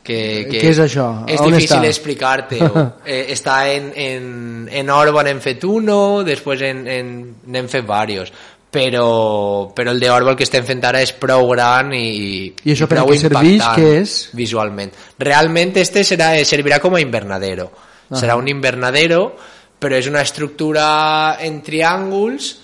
que, 0.04 0.18
que 0.50 0.60
Què 0.60 0.72
és 0.72 0.80
això? 0.84 1.06
És 1.28 1.40
On 1.40 1.52
difícil 1.52 1.84
explicar-te. 1.88 2.58
eh, 3.06 3.22
està 3.32 3.60
en, 3.72 3.90
en, 3.96 4.26
en 4.68 4.90
Orba 4.92 5.24
n'hem 5.24 5.40
fet 5.44 5.64
uno, 5.64 6.22
després 6.26 6.64
en, 6.68 6.82
en, 6.88 7.14
n'hem 7.46 7.70
fet 7.72 7.86
diversos 7.86 8.34
però, 8.74 9.70
però 9.70 9.92
el 9.94 10.00
d'Orba 10.02 10.32
el 10.32 10.36
que 10.36 10.42
estem 10.42 10.64
fent 10.66 10.82
ara 10.82 10.98
és 11.04 11.12
prou 11.14 11.46
gran 11.52 11.92
i, 11.94 12.50
I 12.66 12.72
això 12.74 12.88
per 12.90 12.98
a 12.98 13.04
què 13.06 13.18
serveix? 13.20 13.62
Què 13.76 13.90
és? 14.00 14.14
Visualment. 14.34 14.90
Realment 15.22 15.76
este 15.78 16.02
serà, 16.02 16.32
servirà 16.42 16.80
com 16.82 16.96
a 16.98 17.02
invernadero. 17.04 17.70
-huh. 17.70 18.18
Serà 18.18 18.36
un 18.36 18.48
invernadero, 18.48 19.36
però 19.78 19.96
és 19.96 20.06
una 20.06 20.22
estructura 20.22 21.36
en 21.40 21.62
triànguls 21.62 22.56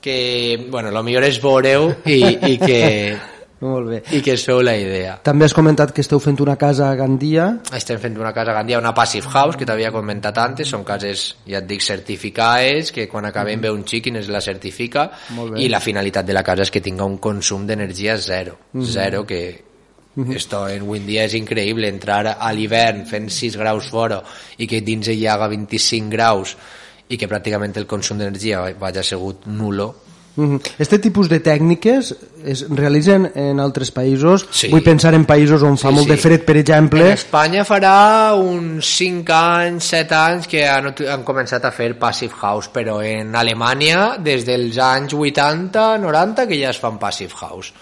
que, 0.00 0.66
bueno, 0.68 0.90
lo 0.90 1.02
millor 1.02 1.24
és 1.24 1.40
veureu 1.40 1.92
i, 2.06 2.20
i 2.54 2.58
que 2.58 3.18
molt 3.62 3.88
bé. 3.88 4.00
I 4.12 4.20
que 4.24 4.36
feu 4.36 4.60
la 4.64 4.74
idea. 4.78 5.16
També 5.24 5.46
has 5.46 5.54
comentat 5.56 5.94
que 5.94 6.02
esteu 6.04 6.20
fent 6.22 6.40
una 6.44 6.58
casa 6.60 6.90
a 6.90 6.98
Gandia. 6.98 7.48
Estem 7.78 8.00
fent 8.02 8.18
una 8.20 8.34
casa 8.34 8.52
a 8.52 8.58
Gandia, 8.58 8.80
una 8.82 8.94
Passive 8.94 9.30
House, 9.30 9.56
que 9.58 9.68
t'havia 9.68 9.92
comentat 9.94 10.38
antes, 10.42 10.70
són 10.74 10.84
cases, 10.84 11.28
ja 11.46 11.62
et 11.62 11.68
dic, 11.70 11.84
certificades, 11.86 12.92
que 12.92 13.08
quan 13.08 13.24
acabem 13.24 13.58
mm 13.58 13.64
-hmm. 13.64 13.72
ve 13.72 13.80
un 13.80 13.84
xic 13.86 14.06
i 14.06 14.16
ens 14.16 14.28
la 14.28 14.40
certifica, 14.40 15.10
i 15.56 15.68
la 15.68 15.80
finalitat 15.80 16.26
de 16.26 16.32
la 16.32 16.42
casa 16.42 16.62
és 16.62 16.70
que 16.70 16.80
tinga 16.80 17.04
un 17.04 17.18
consum 17.18 17.66
d'energia 17.66 18.16
zero, 18.16 18.58
mm 18.72 18.80
-hmm. 18.80 18.86
zero, 18.86 19.26
que 19.26 19.72
Uh 20.14 20.26
-huh. 20.26 20.36
Esto 20.36 20.68
en 20.68 20.82
en 20.94 21.06
dia 21.06 21.24
és 21.24 21.32
increïble 21.34 21.88
entrar 21.88 22.36
a 22.38 22.52
l'hivern 22.52 23.06
fent 23.06 23.30
6 23.30 23.56
graus 23.56 23.88
fora 23.88 24.22
i 24.58 24.66
que 24.66 24.82
dins 24.82 25.08
hi 25.08 25.26
haga 25.26 25.48
25 25.48 26.10
graus 26.10 26.56
i 27.08 27.16
que 27.16 27.28
pràcticament 27.28 27.76
el 27.76 27.86
consum 27.86 28.18
d'energia 28.18 28.74
vagi 28.78 29.02
segut 29.02 29.46
nulo 29.46 29.94
este 30.78 30.98
tipus 30.98 31.28
de 31.28 31.40
tècniques 31.44 32.14
es 32.48 32.62
realitzen 32.70 33.26
en 33.36 33.60
altres 33.60 33.90
països 33.92 34.46
Sí. 34.50 34.70
vull 34.72 34.82
pensar 34.82 35.12
en 35.14 35.26
països 35.28 35.62
on 35.62 35.76
fa 35.76 35.90
Sí, 35.90 35.94
molt 35.94 36.08
de 36.08 36.16
sí. 36.16 36.22
fred 36.24 36.44
per 36.46 36.56
exemple 36.56 37.02
En 37.04 37.12
Espanya 37.12 37.64
farà 37.68 38.32
uns 38.34 38.86
5 38.96 39.28
anys, 39.36 39.84
7 39.92 40.14
anys 40.16 40.48
que 40.48 40.64
han, 40.66 40.88
han 41.08 41.22
començat 41.22 41.64
a 41.68 41.70
fer 41.70 41.98
Passive 41.98 42.32
House, 42.40 42.70
però 42.72 43.02
en 43.04 43.34
Alemanya 43.36 44.16
des 44.18 44.46
dels 44.48 44.78
anys 44.78 45.12
80, 45.12 45.98
90 45.98 46.48
que 46.48 46.58
ja 46.62 46.70
es 46.70 46.78
fan 46.80 46.98
Passive 46.98 47.32
House. 47.40 47.72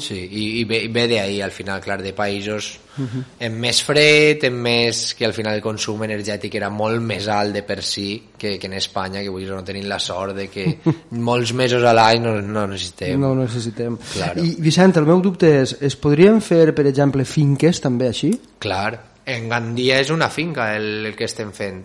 Sí, 0.00 0.16
i, 0.30 0.44
i 0.60 0.64
ve, 0.64 0.88
ve 0.92 1.06
d'ahir 1.10 1.42
al 1.44 1.50
final, 1.52 1.80
clar, 1.84 2.00
de 2.02 2.12
països 2.16 2.68
amb 2.96 3.58
més 3.60 3.82
fred, 3.84 4.44
amb 4.48 4.62
més 4.64 5.00
que 5.18 5.26
al 5.26 5.34
final 5.36 5.54
el 5.58 5.62
consum 5.64 6.02
energètic 6.06 6.54
era 6.56 6.70
molt 6.72 7.02
més 7.04 7.26
alt 7.28 7.52
de 7.52 7.62
per 7.66 7.82
si 7.84 8.06
que, 8.38 8.54
que 8.58 8.70
en 8.70 8.76
Espanya, 8.78 9.20
que 9.22 9.28
vull 9.32 9.42
dir, 9.44 9.50
no 9.52 9.62
tenim 9.66 9.84
la 9.90 9.98
sort 10.00 10.34
de 10.38 10.46
que 10.48 10.64
molts 11.28 11.52
mesos 11.52 11.84
a 11.84 11.92
l'any 11.96 12.22
no, 12.24 12.36
no 12.40 12.66
necessitem. 12.70 13.20
no 13.20 13.34
necessitem 13.36 13.98
Claro. 14.14 14.42
i 14.42 14.54
Vicent, 14.64 14.96
el 14.96 15.06
meu 15.10 15.20
dubte 15.20 15.50
és 15.62 15.76
es 15.90 15.96
podrien 16.00 16.40
fer 16.40 16.72
per 16.74 16.86
exemple 16.88 17.24
finques 17.28 17.82
també 17.84 18.08
així? 18.08 18.32
Clar, 18.62 18.94
en 19.26 19.48
Gandia 19.50 20.00
és 20.00 20.10
una 20.14 20.30
finca 20.30 20.70
el, 20.76 21.04
el 21.10 21.16
que 21.18 21.26
estem 21.28 21.52
fent. 21.52 21.82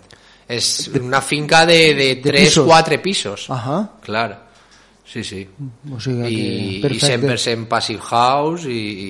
És 0.51 0.89
una 0.99 1.21
finca 1.23 1.65
de, 1.65 1.93
de, 1.95 2.08
de 2.19 2.32
3-4 2.34 2.97
pisos. 2.99 3.01
pisos. 3.01 3.45
Ahà. 3.56 3.77
Clar, 4.04 4.30
sí, 5.12 5.24
sí. 5.28 5.41
o 5.91 6.00
sigui 6.00 6.24
I, 6.24 6.36
que 6.36 6.43
i 6.78 6.82
perfecte 6.84 7.36
100% 7.36 7.67
passive 7.67 8.02
house 8.08 8.63
i, 8.71 8.80
i, 8.80 9.10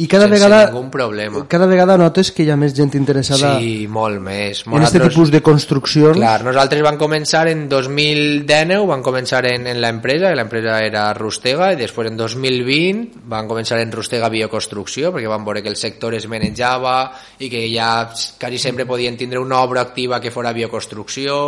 I 0.00 0.06
cada 0.08 0.24
sense 0.24 0.38
vegada, 0.38 0.60
ningú 0.70 0.86
problema. 0.90 1.42
cada 1.48 1.66
vegada 1.68 1.98
notes 2.00 2.30
que 2.32 2.46
hi 2.46 2.50
ha 2.52 2.56
més 2.56 2.72
gent 2.76 2.94
interessada 2.96 3.52
Sí, 3.60 3.86
molt 3.88 4.22
més. 4.24 4.62
en 4.66 4.78
aquest 4.78 5.10
tipus 5.10 5.30
de 5.34 5.42
construccions. 5.44 6.16
Clar, 6.16 6.38
nosaltres 6.46 6.82
vam 6.84 6.96
començar 7.00 7.44
en 7.52 7.66
2019, 7.68 8.86
vam 8.88 9.04
començar 9.04 9.42
en, 9.50 9.66
en 9.68 9.80
l'empresa, 9.82 10.30
que 10.32 10.38
l'empresa 10.40 10.78
era 10.84 11.04
Rustega, 11.18 11.72
i 11.74 11.80
després 11.80 12.08
en 12.10 12.16
2020 12.16 13.22
vam 13.28 13.50
començar 13.50 13.80
en 13.82 13.92
Rustega 13.92 14.30
Bioconstrucció, 14.32 15.12
perquè 15.12 15.28
vam 15.30 15.44
veure 15.44 15.62
que 15.62 15.72
el 15.72 15.76
sector 15.76 16.16
es 16.16 16.26
manejava 16.30 16.96
i 17.42 17.50
que 17.52 17.66
ja 17.68 17.92
quasi 18.40 18.58
sempre 18.62 18.86
podien 18.88 19.16
tindre 19.20 19.40
una 19.42 19.60
obra 19.60 19.84
activa 19.84 20.20
que 20.20 20.32
fora 20.32 20.54
bioconstrucció, 20.56 21.38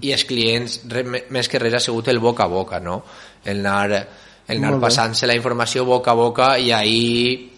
i 0.00 0.12
els 0.14 0.24
clients, 0.24 0.80
re, 0.88 1.04
més 1.04 1.48
que 1.52 1.60
res, 1.60 1.76
ha 1.76 1.82
sigut 1.82 2.08
el 2.08 2.18
boca 2.22 2.44
a 2.46 2.50
boca, 2.50 2.80
no? 2.80 3.02
El 3.46 3.64
anar 3.64 4.06
el 4.46 4.62
anar 4.62 4.78
passant-se 4.82 5.26
la 5.26 5.34
informació 5.34 5.84
boca 5.84 6.12
a 6.12 6.18
boca 6.18 6.48
i 6.58 6.70
ahir 6.70 7.52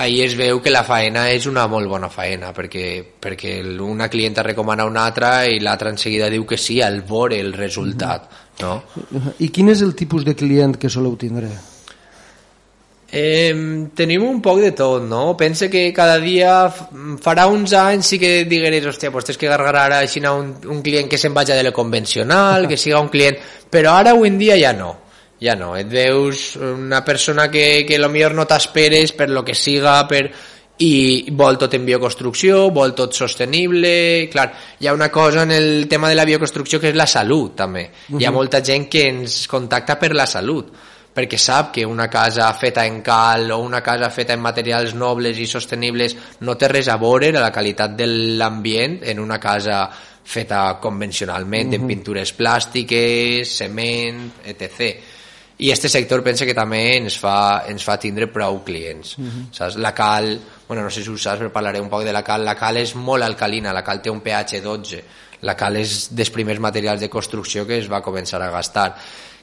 ahir 0.00 0.20
es 0.24 0.36
veu 0.38 0.60
que 0.62 0.70
la 0.70 0.84
faena 0.86 1.26
és 1.34 1.48
una 1.50 1.66
molt 1.68 1.90
bona 1.90 2.08
faena 2.08 2.52
perquè, 2.56 3.02
perquè 3.20 3.58
una 3.82 4.08
clienta 4.08 4.44
recomana 4.46 4.86
una 4.86 5.04
altra 5.04 5.32
i 5.46 5.58
l'altra 5.60 5.90
en 5.90 5.98
seguida 5.98 6.30
diu 6.30 6.46
que 6.46 6.56
sí 6.56 6.80
al 6.80 7.02
veure 7.02 7.40
el 7.40 7.52
resultat 7.52 8.30
no? 8.62 8.76
I 9.38 9.50
quin 9.50 9.74
és 9.74 9.82
el 9.82 9.96
tipus 9.98 10.24
de 10.24 10.36
client 10.38 10.78
que 10.78 10.88
soleu 10.88 11.16
tindre? 11.18 11.50
Eh, 13.12 13.88
tenim 13.98 14.22
un 14.22 14.38
poc 14.42 14.60
de 14.62 14.70
tot, 14.70 15.02
no? 15.02 15.36
Pense 15.36 15.68
que 15.68 15.88
cada 15.92 16.18
dia, 16.22 16.70
farà 17.22 17.48
uns 17.50 17.74
anys 17.74 18.12
sí 18.12 18.20
que 18.22 18.44
digueres, 18.46 18.86
hòstia, 18.86 19.10
pues 19.10 19.26
tens 19.26 19.40
que 19.40 19.50
gargar 19.50 19.74
ara 19.74 19.98
així 20.04 20.22
un, 20.30 20.52
un 20.70 20.82
client 20.82 21.10
que 21.10 21.18
se'n 21.18 21.34
vaja 21.34 21.56
de 21.58 21.64
lo 21.66 21.72
convencional, 21.72 22.68
que 22.68 22.78
siga 22.78 23.00
un 23.02 23.10
client... 23.10 23.38
Però 23.70 23.96
ara, 23.98 24.14
avui 24.14 24.30
en 24.30 24.38
dia, 24.38 24.56
ja 24.58 24.72
no. 24.72 24.94
Ja 25.42 25.56
no. 25.56 25.74
Et 25.76 25.90
veus 25.90 26.54
una 26.56 27.04
persona 27.04 27.50
que, 27.50 27.84
que 27.86 27.98
lo 27.98 28.08
millor 28.10 28.34
no 28.34 28.46
t'esperes 28.46 29.12
per 29.18 29.30
lo 29.30 29.44
que 29.44 29.54
siga, 29.58 30.02
per 30.06 30.24
i 30.80 31.28
vol 31.36 31.58
tot 31.60 31.74
en 31.76 31.84
bioconstrucció, 31.84 32.70
vol 32.72 32.94
tot 32.96 33.12
sostenible, 33.12 34.28
clar, 34.32 34.46
hi 34.80 34.88
ha 34.88 34.94
una 34.96 35.10
cosa 35.12 35.42
en 35.42 35.50
el 35.52 35.88
tema 35.88 36.08
de 36.08 36.16
la 36.16 36.24
bioconstrucció 36.24 36.80
que 36.80 36.88
és 36.94 36.96
la 36.96 37.08
salut 37.10 37.52
també, 37.58 37.84
hi 38.16 38.24
ha 38.24 38.32
molta 38.32 38.62
gent 38.64 38.86
que 38.88 39.04
ens 39.10 39.42
contacta 39.50 39.98
per 40.00 40.14
la 40.16 40.24
salut 40.30 40.72
perquè 41.14 41.38
sap 41.38 41.72
que 41.74 41.84
una 41.86 42.06
casa 42.08 42.52
feta 42.54 42.84
en 42.86 43.00
cal 43.02 43.50
o 43.50 43.58
una 43.64 43.82
casa 43.82 44.10
feta 44.14 44.36
en 44.36 44.40
materials 44.40 44.94
nobles 44.94 45.38
i 45.38 45.46
sostenibles 45.50 46.16
no 46.46 46.54
té 46.56 46.68
res 46.70 46.88
a 46.88 46.96
veure 47.02 47.32
a 47.34 47.42
la 47.42 47.52
qualitat 47.52 47.96
de 47.98 48.06
l'ambient 48.38 49.00
en 49.02 49.18
una 49.18 49.40
casa 49.42 49.88
feta 50.30 50.78
convencionalment, 50.80 51.74
en 51.74 51.86
pintures 51.88 52.32
plàstiques, 52.38 53.50
cement, 53.50 54.20
etc. 54.46 54.92
I 55.60 55.72
este 55.74 55.90
sector 55.92 56.22
pensa 56.24 56.46
que 56.48 56.54
també 56.56 56.96
ens 56.96 57.16
fa, 57.20 57.64
ens 57.68 57.84
fa 57.84 57.98
tindre 58.00 58.30
prou 58.32 58.62
clients. 58.64 59.16
saps? 59.52 59.76
La 59.76 59.92
cal, 59.92 60.38
bueno, 60.68 60.84
no 60.84 60.90
sé 60.90 61.02
si 61.02 61.10
ho 61.10 61.18
saps, 61.18 61.42
però 61.42 61.50
parlaré 61.52 61.80
un 61.80 61.90
poc 61.90 62.04
de 62.06 62.14
la 62.14 62.22
cal. 62.24 62.44
La 62.46 62.54
cal 62.56 62.78
és 62.80 62.94
molt 62.94 63.26
alcalina, 63.26 63.74
la 63.74 63.82
cal 63.84 64.00
té 64.00 64.10
un 64.10 64.22
pH 64.24 64.62
12. 64.64 65.02
La 65.42 65.56
cal 65.56 65.76
és 65.76 66.14
dels 66.14 66.30
primers 66.30 66.60
materials 66.60 67.00
de 67.00 67.10
construcció 67.10 67.66
que 67.66 67.78
es 67.80 67.90
va 67.90 68.00
començar 68.00 68.40
a 68.40 68.50
gastar. 68.50 68.94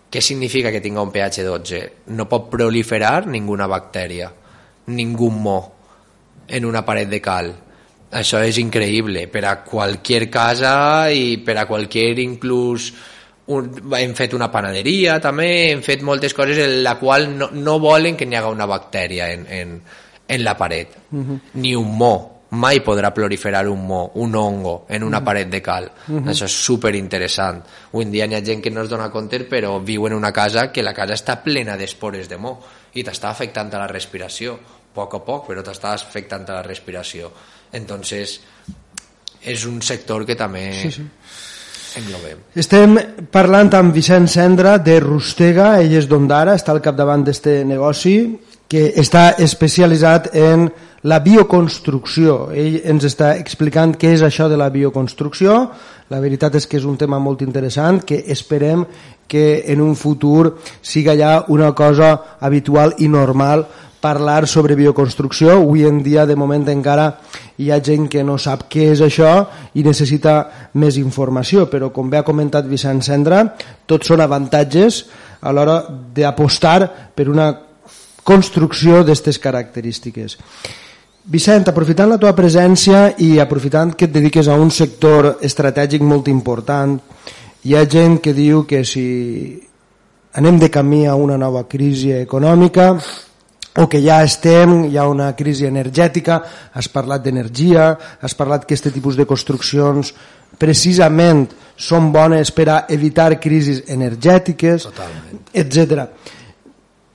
Què 0.07 0.21
significa 0.23 0.71
que 0.71 0.81
tinga 0.81 1.03
un 1.03 1.11
pH 1.11 1.43
12? 1.43 1.81
No 2.15 2.27
pot 2.31 2.47
proliferar 2.51 3.27
ninguna 3.27 3.67
bactèria, 3.67 4.29
ningú 4.87 5.29
mo 5.31 5.57
en 6.47 6.65
una 6.65 6.85
paret 6.87 7.09
de 7.11 7.19
cal. 7.21 7.51
Això 8.15 8.39
és 8.47 8.57
increïble 8.61 9.25
per 9.27 9.43
a 9.43 9.57
qualsevol 9.67 10.29
casa 10.31 11.11
i 11.11 11.37
per 11.43 11.57
a 11.59 11.67
qualsevol 11.67 12.23
inclús 12.23 12.93
un, 13.47 13.67
hem 13.95 14.13
fet 14.15 14.33
una 14.35 14.49
panaderia 14.51 15.19
també, 15.23 15.71
hem 15.71 15.83
fet 15.83 16.03
moltes 16.03 16.33
coses 16.35 16.59
en 16.63 16.81
la 16.83 16.97
qual 16.99 17.29
no, 17.35 17.49
no 17.51 17.77
volen 17.79 18.15
que 18.15 18.27
n'hi 18.27 18.39
haga 18.39 18.51
una 18.51 18.67
bactèria 18.67 19.29
en, 19.31 19.45
en, 19.47 19.77
en 20.27 20.43
la 20.43 20.55
paret, 20.59 20.97
ni 21.55 21.75
un 21.75 21.93
mo 21.97 22.36
mai 22.49 22.79
podrà 22.79 23.11
proliferar 23.11 23.65
un 23.67 23.83
mo, 23.87 24.11
un 24.15 24.35
hongo 24.35 24.85
en 24.89 25.03
una 25.03 25.23
paret 25.23 25.49
de 25.51 25.61
cal. 25.61 25.89
Això 26.23 26.47
és 26.47 26.55
super 26.55 26.93
interessant. 26.95 27.59
Avui 27.91 28.05
en 28.07 28.13
dia 28.13 28.27
hi 28.27 28.37
ha 28.37 28.43
gent 28.45 28.63
que 28.63 28.71
no 28.71 28.85
es 28.85 28.89
dona 28.89 29.09
compte 29.11 29.43
però 29.49 29.77
viu 29.83 30.07
en 30.07 30.15
una 30.15 30.31
casa 30.31 30.71
que 30.71 30.83
la 30.83 30.93
casa 30.95 31.17
està 31.17 31.41
plena 31.43 31.75
d'espores 31.77 32.29
de 32.29 32.37
mo 32.37 32.57
i 32.93 33.03
t'està 33.03 33.29
afectant 33.29 33.73
a 33.73 33.83
la 33.83 33.91
respiració 33.91 34.55
a 34.55 34.77
poc 34.97 35.13
a 35.19 35.21
poc, 35.21 35.45
però 35.51 35.61
t'està 35.65 35.93
afectant 35.93 36.47
a 36.49 36.57
la 36.57 36.65
respiració. 36.65 37.29
Entonces, 37.77 38.39
és 39.43 39.65
un 39.69 39.81
sector 39.85 40.25
que 40.25 40.35
també 40.39 40.63
sí, 40.73 40.91
sí. 40.95 41.05
englobem. 42.01 42.41
Estem 42.57 42.97
parlant 43.33 43.69
amb 43.77 43.93
Vicent 43.95 44.27
Cendra 44.31 44.77
de 44.81 44.97
Rustega, 45.03 45.75
ell 45.83 45.93
és 45.99 46.09
d'Ondara, 46.09 46.55
està 46.57 46.73
al 46.73 46.81
capdavant 46.85 47.27
d'este 47.27 47.59
negoci, 47.67 48.17
que 48.67 48.91
està 48.99 49.31
especialitzat 49.39 50.33
en 50.35 50.67
la 51.07 51.19
bioconstrucció. 51.23 52.49
Ell 52.51 52.81
ens 52.89 53.05
està 53.07 53.35
explicant 53.39 53.95
què 53.95 54.11
és 54.17 54.23
això 54.25 54.49
de 54.51 54.57
la 54.59 54.69
bioconstrucció. 54.73 55.57
La 56.11 56.19
veritat 56.23 56.55
és 56.59 56.67
que 56.67 56.79
és 56.79 56.87
un 56.87 56.97
tema 56.99 57.19
molt 57.19 57.43
interessant 57.45 58.01
que 58.03 58.23
esperem 58.27 58.85
que 59.27 59.63
en 59.71 59.81
un 59.83 59.95
futur 59.95 60.57
siga 60.81 61.15
ja 61.19 61.43
una 61.47 61.73
cosa 61.75 62.37
habitual 62.39 62.95
i 62.99 63.07
normal 63.11 63.65
parlar 63.99 64.47
sobre 64.47 64.75
bioconstrucció. 64.75 65.51
Avui 65.57 65.83
en 65.85 66.01
dia, 66.03 66.25
de 66.25 66.35
moment, 66.35 66.67
encara 66.69 67.09
hi 67.57 67.71
ha 67.71 67.81
gent 67.83 68.07
que 68.07 68.23
no 68.23 68.37
sap 68.37 68.67
què 68.71 68.91
és 68.93 69.01
això 69.01 69.31
i 69.75 69.83
necessita 69.83 70.71
més 70.79 70.99
informació, 71.01 71.67
però 71.69 71.91
com 71.91 72.09
bé 72.09 72.19
ha 72.19 72.27
comentat 72.27 72.67
Vicent 72.69 73.01
Cendra, 73.03 73.43
tots 73.85 74.07
són 74.07 74.21
avantatges 74.21 75.05
a 75.41 75.51
l'hora 75.53 75.81
d'apostar 76.15 77.11
per 77.15 77.27
una 77.29 77.51
construcció 78.27 79.01
d'aquestes 79.01 79.39
característiques. 79.39 80.35
Vicent, 81.27 81.67
aprofitant 81.67 82.11
la 82.11 82.19
teva 82.19 82.35
presència 82.35 83.09
i 83.23 83.37
aprofitant 83.43 83.93
que 83.95 84.07
et 84.07 84.13
dediques 84.13 84.47
a 84.47 84.55
un 84.55 84.71
sector 84.71 85.37
estratègic 85.43 86.03
molt 86.03 86.27
important, 86.31 86.97
hi 87.67 87.75
ha 87.75 87.83
gent 87.87 88.19
que 88.23 88.35
diu 88.35 88.63
que 88.67 88.83
si 88.87 89.07
anem 90.39 90.59
de 90.59 90.69
camí 90.71 91.05
a 91.07 91.15
una 91.19 91.35
nova 91.35 91.65
crisi 91.67 92.13
econòmica 92.15 92.93
o 93.77 93.87
que 93.91 93.99
ja 94.01 94.21
estem, 94.23 94.85
hi 94.87 94.97
ha 94.97 95.07
una 95.07 95.33
crisi 95.37 95.67
energètica, 95.67 96.39
has 96.73 96.87
parlat 96.89 97.25
d'energia, 97.25 97.91
has 98.21 98.33
parlat 98.33 98.63
que 98.65 98.73
aquest 98.73 98.89
tipus 98.95 99.19
de 99.19 99.27
construccions 99.29 100.13
precisament 100.57 101.45
són 101.75 102.09
bones 102.15 102.51
per 102.55 102.69
a 102.71 102.79
evitar 102.89 103.35
crisis 103.39 103.83
energètiques, 103.91 104.87
etc. 105.53 106.07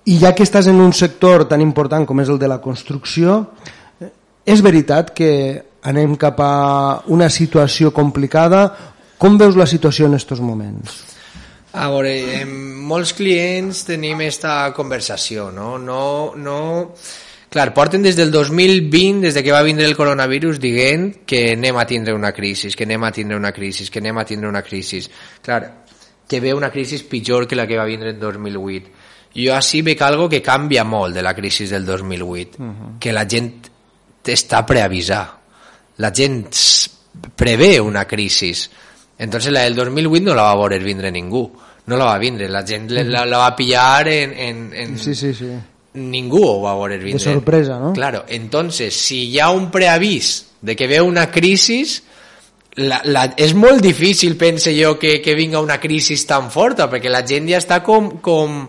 I 0.05 0.19
ja 0.19 0.33
que 0.35 0.43
estàs 0.43 0.67
en 0.67 0.81
un 0.83 0.93
sector 0.93 1.47
tan 1.51 1.61
important 1.63 2.07
com 2.09 2.21
és 2.21 2.31
el 2.33 2.39
de 2.39 2.49
la 2.51 2.61
construcció, 2.61 3.39
eh, 4.01 4.11
és 4.45 4.63
veritat 4.63 5.13
que 5.15 5.31
anem 5.83 6.17
cap 6.19 6.41
a 6.43 7.03
una 7.07 7.29
situació 7.31 7.93
complicada? 7.95 8.67
Com 9.19 9.39
veus 9.39 9.57
la 9.59 9.67
situació 9.67 10.07
en 10.07 10.19
aquests 10.19 10.43
moments? 10.43 11.03
A 11.73 11.89
veure, 11.89 12.13
amb 12.43 12.83
molts 12.91 13.15
clients 13.17 13.87
tenim 13.89 14.21
esta 14.27 14.73
conversació, 14.77 15.51
no? 15.55 15.79
No, 15.79 16.33
no... 16.37 16.59
Clar, 17.53 17.75
porten 17.77 18.01
des 18.01 18.17
del 18.17 18.31
2020, 18.33 19.21
des 19.27 19.35
de 19.37 19.43
que 19.45 19.53
va 19.53 19.61
vindre 19.63 19.85
el 19.85 19.93
coronavirus, 19.97 20.57
dient 20.57 21.11
que 21.29 21.51
anem 21.53 21.77
a 21.77 21.85
tindre 21.85 22.15
una 22.17 22.31
crisi, 22.33 22.71
que 22.73 22.87
anem 22.89 23.05
a 23.05 23.11
tindre 23.13 23.37
una 23.37 23.53
crisi, 23.53 23.91
que 23.93 24.01
anem 24.01 24.19
a 24.19 24.25
tindre 24.25 24.49
una 24.49 24.63
crisi. 24.65 25.03
Clar, 25.45 25.61
que 26.29 26.41
ve 26.41 26.55
una 26.57 26.71
crisi 26.73 27.03
pitjor 27.05 27.47
que 27.47 27.57
la 27.57 27.67
que 27.67 27.77
va 27.77 27.85
vindre 27.85 28.15
en 28.17 28.21
2008. 28.21 29.02
Jo 29.33 29.55
així 29.57 29.81
veig 29.83 30.01
algo 30.05 30.29
que 30.29 30.43
canvia 30.45 30.85
molt 30.85 31.17
de 31.17 31.23
la 31.25 31.35
crisi 31.35 31.67
del 31.67 31.87
2008, 31.87 32.59
uh 32.59 32.65
-huh. 32.65 32.99
que 32.99 33.13
la 33.13 33.27
gent 33.29 33.53
està 34.25 34.65
preavisar. 34.67 35.41
La 35.99 36.11
gent 36.15 36.49
prevé 37.37 37.81
una 37.81 38.05
crisi. 38.07 38.53
Entonces 39.19 39.53
la 39.53 39.63
del 39.63 39.75
2008 39.75 40.25
no 40.25 40.35
la 40.35 40.43
va 40.43 40.57
veure 40.57 40.79
vindre 40.79 41.11
ningú. 41.11 41.51
No 41.87 41.97
la 41.97 42.05
va 42.05 42.19
vindre. 42.19 42.49
La 42.49 42.65
gent 42.67 42.91
la, 42.91 43.03
la, 43.03 43.25
la 43.27 43.39
va 43.39 43.57
pillar 43.57 44.09
en, 44.09 44.33
en, 44.33 44.73
en... 44.75 44.99
Sí, 44.99 45.15
sí, 45.15 45.35
sí. 45.35 45.51
Ningú 45.95 46.43
ho 46.43 46.63
va 46.63 46.75
veure 46.75 46.99
vindre. 46.99 47.21
sorpresa, 47.21 47.79
no? 47.79 47.93
Claro, 47.93 48.25
entonces, 48.29 48.95
si 48.95 49.29
hi 49.29 49.39
ha 49.41 49.51
un 49.51 49.71
preavís 49.71 50.47
de 50.61 50.75
que 50.75 50.87
ve 50.87 51.01
una 51.03 51.31
crisi, 51.31 51.85
la, 52.77 53.03
la, 53.05 53.27
és 53.37 53.53
molt 53.53 53.83
difícil, 53.85 54.39
pense 54.41 54.73
jo, 54.73 54.95
que, 54.99 55.21
que 55.21 55.35
vinga 55.35 55.61
una 55.61 55.79
crisi 55.81 56.17
tan 56.27 56.51
forta, 56.51 56.89
perquè 56.89 57.13
la 57.13 57.21
gent 57.29 57.51
ja 57.51 57.61
està 57.61 57.83
com, 57.85 58.09
com, 58.25 58.63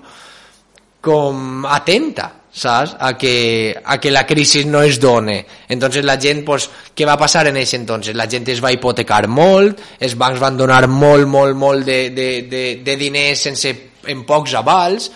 com 1.04 1.66
atenta, 1.68 2.30
saps? 2.54 2.96
A 3.00 3.18
que, 3.18 3.76
a 3.84 4.00
que 4.00 4.12
la 4.12 4.26
crisi 4.26 4.64
no 4.66 4.82
es 4.82 5.00
done. 5.00 5.46
Entonces 5.68 6.06
la 6.06 6.16
gent, 6.22 6.46
pues, 6.46 6.70
què 6.96 7.06
va 7.10 7.18
passar 7.20 7.48
en 7.50 7.58
aquest 7.60 7.76
entonces? 7.82 8.16
La 8.16 8.30
gent 8.32 8.48
es 8.54 8.64
va 8.64 8.72
hipotecar 8.72 9.28
molt, 9.28 9.82
els 10.00 10.16
bancs 10.16 10.40
van 10.40 10.58
donar 10.58 10.86
molt, 10.88 11.28
molt, 11.28 11.58
molt 11.58 11.86
de, 11.86 12.00
de, 12.16 12.30
de, 12.50 12.64
de 12.86 12.98
diners 12.98 13.48
sense, 13.50 13.76
en 14.08 14.24
pocs 14.30 14.56
avals, 14.56 15.12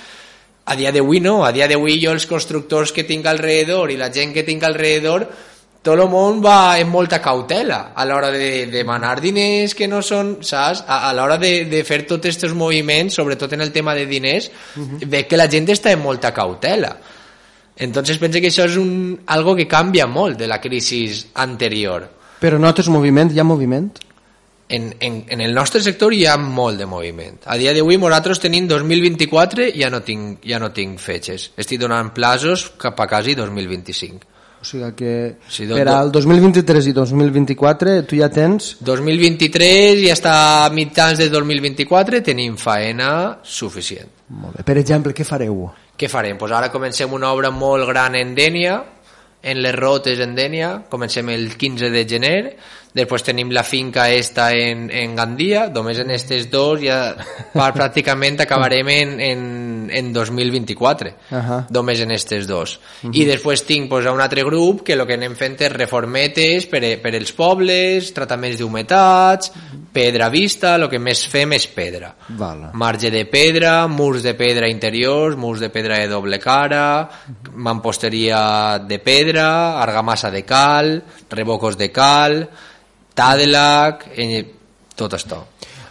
a 0.68 0.76
dia 0.76 0.92
d'avui 0.92 1.22
no, 1.24 1.46
a 1.48 1.54
dia 1.56 1.70
d'avui 1.72 1.96
jo 2.02 2.12
els 2.12 2.28
constructors 2.28 2.92
que 2.92 3.08
tinc 3.08 3.26
alrededor 3.30 3.94
i 3.94 3.96
la 3.96 4.12
gent 4.12 4.34
que 4.36 4.44
tinc 4.44 4.66
alrededor 4.68 5.24
tot 5.88 5.96
el 6.04 6.10
món 6.12 6.42
va 6.44 6.76
amb 6.76 6.92
molta 6.92 7.22
cautela 7.24 7.94
a 7.96 8.04
l'hora 8.08 8.32
de 8.34 8.66
demanar 8.72 9.22
diners 9.24 9.76
que 9.78 9.88
no 9.88 10.02
són, 10.04 10.38
saps? 10.44 10.84
A, 10.84 11.06
a 11.08 11.14
l'hora 11.16 11.38
de, 11.40 11.52
de 11.72 11.84
fer 11.88 12.02
tots 12.10 12.28
aquests 12.28 12.56
moviments, 12.58 13.16
sobretot 13.16 13.56
en 13.56 13.64
el 13.64 13.72
tema 13.72 13.96
de 13.96 14.06
diners, 14.06 14.50
uh 14.76 14.82
-huh. 14.82 15.08
veig 15.08 15.28
que 15.28 15.40
la 15.40 15.48
gent 15.48 15.68
està 15.72 15.94
amb 15.94 16.04
molta 16.04 16.34
cautela. 16.34 16.98
Entonces 17.78 18.18
penso 18.18 18.42
que 18.42 18.50
això 18.50 18.66
és 18.66 18.76
un, 18.76 19.22
algo 19.28 19.56
que 19.56 19.68
canvia 19.68 20.08
molt 20.08 20.38
de 20.38 20.48
la 20.48 20.60
crisi 20.60 21.24
anterior. 21.36 22.10
Però 22.42 22.60
notes 22.60 22.90
moviment? 22.90 23.32
Hi 23.32 23.40
ha 23.40 23.44
moviment? 23.44 23.92
En, 24.70 24.94
en, 25.00 25.24
en 25.30 25.42
el 25.42 25.54
nostre 25.54 25.80
sector 25.82 26.14
hi 26.14 26.26
ha 26.26 26.38
molt 26.38 26.78
de 26.78 26.86
moviment. 26.86 27.38
A 27.46 27.56
dia 27.56 27.74
d'avui 27.74 27.98
nosaltres 27.98 28.40
tenim 28.40 28.68
2024 28.68 29.70
i 29.70 29.82
ja 29.82 29.90
no 29.90 30.02
tinc, 30.02 30.44
ja 30.44 30.60
no 30.60 30.72
tinc 30.72 31.00
fetges. 31.00 31.52
Estic 31.56 31.80
donant 31.80 32.12
plaços 32.14 32.72
cap 32.78 33.00
a 33.00 33.08
quasi 33.08 33.36
2025. 33.36 34.37
O 34.62 34.66
sigui 34.66 34.92
que 34.98 35.36
Sí, 35.48 35.66
do- 35.70 35.76
per 35.78 35.88
al 35.90 36.12
2023 36.12 36.88
i 36.90 36.94
2024 36.94 38.04
tu 38.10 38.16
ja 38.18 38.30
tens 38.34 38.76
2023 38.82 40.02
i 40.06 40.10
hasta 40.12 40.66
a 40.66 40.70
mitjans 40.74 41.18
de 41.20 41.30
2024 41.30 42.22
tenim 42.24 42.58
faena 42.58 43.40
suficient. 43.44 44.10
molt 44.30 44.58
bé. 44.58 44.64
Per 44.64 44.78
exemple, 44.78 45.14
què 45.14 45.24
fareu? 45.24 45.70
Què 45.98 46.10
farem? 46.10 46.38
Pues 46.38 46.52
ara 46.52 46.72
comencem 46.72 47.12
una 47.14 47.32
obra 47.32 47.50
molt 47.50 47.88
gran 47.88 48.16
en 48.16 48.36
Dènia, 48.36 48.84
en 49.42 49.62
les 49.62 49.74
rotes 49.76 50.20
en 50.20 50.36
Dènia, 50.36 50.84
comencem 50.90 51.30
el 51.30 51.56
15 51.56 51.90
de 51.94 52.04
gener, 52.10 52.58
després 52.94 53.24
tenim 53.24 53.52
la 53.54 53.64
finca 53.64 54.10
esta 54.12 54.52
en, 54.52 54.90
en 54.92 55.16
Gandia, 55.16 55.68
només 55.70 56.00
en 56.00 56.10
estes 56.12 56.50
dos 56.52 56.82
ja 56.82 57.16
pràcticament 57.54 58.42
acabarem 58.42 58.88
en, 58.90 59.20
en, 59.22 59.42
en 59.92 60.12
2024, 60.14 61.14
Ahà. 61.32 61.58
només 61.74 62.02
en 62.04 62.12
estes 62.12 62.48
dos. 62.48 62.78
I 63.12 63.26
després 63.28 63.64
tinc 63.68 63.90
pues, 63.90 64.06
un 64.10 64.22
altre 64.22 64.44
grup 64.48 64.84
que 64.88 64.94
el 64.98 65.06
que 65.08 65.18
anem 65.18 65.36
fent 65.38 65.58
és 65.62 65.74
reformetes 65.74 66.68
per, 66.72 66.82
per 67.04 67.14
els 67.18 67.34
pobles, 67.38 68.12
trataments 68.16 68.60
d'humetats, 68.60 69.52
pedra 69.94 70.30
vista, 70.30 70.76
el 70.76 70.88
que 70.92 71.00
més 71.02 71.24
fem 71.30 71.56
és 71.58 71.68
pedra. 71.74 72.14
Val. 72.38 72.68
Marge 72.78 73.12
de 73.14 73.26
pedra, 73.26 73.88
murs 73.88 74.24
de 74.26 74.36
pedra 74.38 74.70
interiors, 74.70 75.38
murs 75.38 75.64
de 75.64 75.72
pedra 75.74 76.00
de 76.02 76.08
doble 76.12 76.40
cara, 76.40 77.10
mamposteria 77.56 78.80
de 78.80 79.00
pedra, 79.00 79.80
argamassa 79.82 80.32
de 80.32 80.44
cal, 80.46 81.02
rebocos 81.30 81.78
de 81.78 81.92
cal, 81.92 82.42
tàdelac, 83.18 84.10
eh, 84.16 84.46
tot 84.96 85.14
això. 85.18 85.44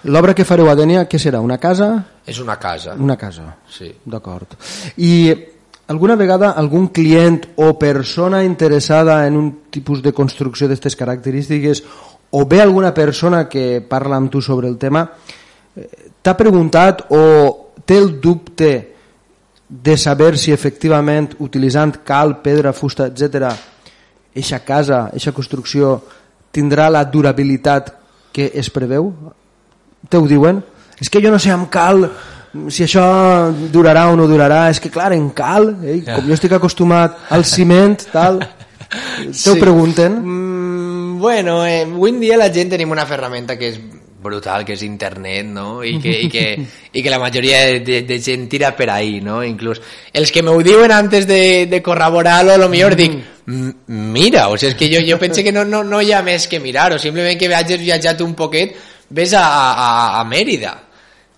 L'obra 0.06 0.34
que 0.34 0.46
fareu 0.46 0.68
a 0.70 0.76
Dènia, 0.78 1.04
què 1.10 1.18
serà? 1.18 1.40
Una 1.42 1.58
casa? 1.58 1.90
És 2.26 2.38
una 2.38 2.56
casa. 2.62 2.94
Una 2.94 3.16
casa. 3.18 3.48
Sí. 3.70 3.90
D'acord. 4.06 4.54
I 5.02 5.34
alguna 5.88 6.16
vegada 6.16 6.52
algun 6.58 6.88
client 6.94 7.40
o 7.56 7.72
persona 7.78 8.42
interessada 8.44 9.26
en 9.26 9.36
un 9.36 9.50
tipus 9.70 10.02
de 10.02 10.12
construcció 10.12 10.68
d'aquestes 10.68 10.96
característiques 10.98 11.82
o 12.30 12.44
bé 12.46 12.60
alguna 12.60 12.92
persona 12.94 13.46
que 13.48 13.80
parla 13.86 14.16
amb 14.16 14.30
tu 14.30 14.42
sobre 14.42 14.68
el 14.68 14.78
tema 14.78 15.04
eh, 15.76 16.10
t'ha 16.22 16.34
preguntat 16.34 17.06
o 17.14 17.22
té 17.86 17.98
el 17.98 18.18
dubte 18.20 18.72
de 19.68 19.96
saber 19.96 20.36
si 20.38 20.52
efectivament 20.52 21.36
utilitzant 21.42 22.00
cal, 22.06 22.40
pedra, 22.42 22.74
fusta, 22.74 23.06
etc 23.06 23.54
eixa 24.36 24.60
casa, 24.66 25.06
eixa 25.14 25.32
construcció 25.32 26.00
tindrà 26.52 26.90
la 26.90 27.04
durabilitat 27.04 27.94
que 28.34 28.50
es 28.54 28.68
preveu? 28.70 29.12
Te 30.08 30.16
ho 30.16 30.26
diuen? 30.26 30.62
És 31.00 31.10
que 31.10 31.20
jo 31.20 31.30
no 31.30 31.38
sé 31.38 31.50
amb 31.52 31.68
cal 31.72 32.06
si 32.70 32.86
això 32.86 33.04
durarà 33.72 34.06
o 34.10 34.16
no 34.16 34.26
durarà, 34.28 34.66
és 34.70 34.80
que 34.80 34.90
clar, 34.92 35.12
en 35.12 35.28
cal, 35.36 35.74
eh, 35.84 36.00
com 36.06 36.24
jo 36.26 36.36
estic 36.36 36.54
acostumat 36.56 37.26
al 37.36 37.44
ciment, 37.44 37.98
tal, 38.12 38.40
te 39.32 39.50
ho 39.50 39.58
pregunten? 39.60 40.16
Mm, 40.22 41.20
bueno, 41.20 41.60
eh, 41.66 41.82
avui 41.84 42.14
en 42.14 42.20
dia 42.22 42.38
la 42.40 42.48
gent 42.52 42.72
tenim 42.72 42.90
una 42.94 43.06
ferramenta 43.06 43.58
que 43.58 43.72
és 43.74 43.78
brutal, 44.26 44.64
que 44.66 44.74
és 44.74 44.82
internet, 44.82 45.46
no? 45.46 45.84
I 45.86 46.00
que, 46.02 46.14
i 46.24 46.30
que, 46.30 46.46
i 46.92 47.02
que 47.04 47.12
la 47.12 47.20
majoria 47.22 47.60
de, 47.68 47.80
de, 47.86 48.00
de 48.08 48.18
gent 48.22 48.48
tira 48.50 48.72
per 48.74 48.88
ahí, 48.90 49.20
no? 49.22 49.42
Inclús 49.46 49.78
els 50.16 50.32
que 50.34 50.42
m'ho 50.42 50.56
diuen 50.66 50.90
antes 50.90 51.28
de, 51.28 51.66
de 51.70 51.82
corroborar-lo, 51.84 52.56
a 52.56 52.58
lo 52.58 52.68
millor 52.72 52.96
dic, 52.98 53.14
"Mm, 53.46 53.70
mira, 54.16 54.48
o 54.48 54.56
sigui, 54.58 54.72
és 54.72 54.78
que 54.80 54.90
jo, 54.90 55.04
jo 55.06 55.18
penso 55.20 55.44
que 55.44 55.52
no, 55.52 55.64
no, 55.64 55.84
no 55.84 56.00
hi 56.02 56.12
ha 56.12 56.24
més 56.26 56.48
que 56.48 56.58
mirar, 56.58 56.92
o 56.94 56.98
simplement 56.98 57.38
que 57.38 57.52
hagis 57.54 57.78
viatjat 57.84 58.20
un 58.24 58.34
poquet, 58.34 58.74
ves 59.08 59.34
a, 59.34 59.44
a, 59.44 60.20
a 60.20 60.24
Mèrida, 60.24 60.74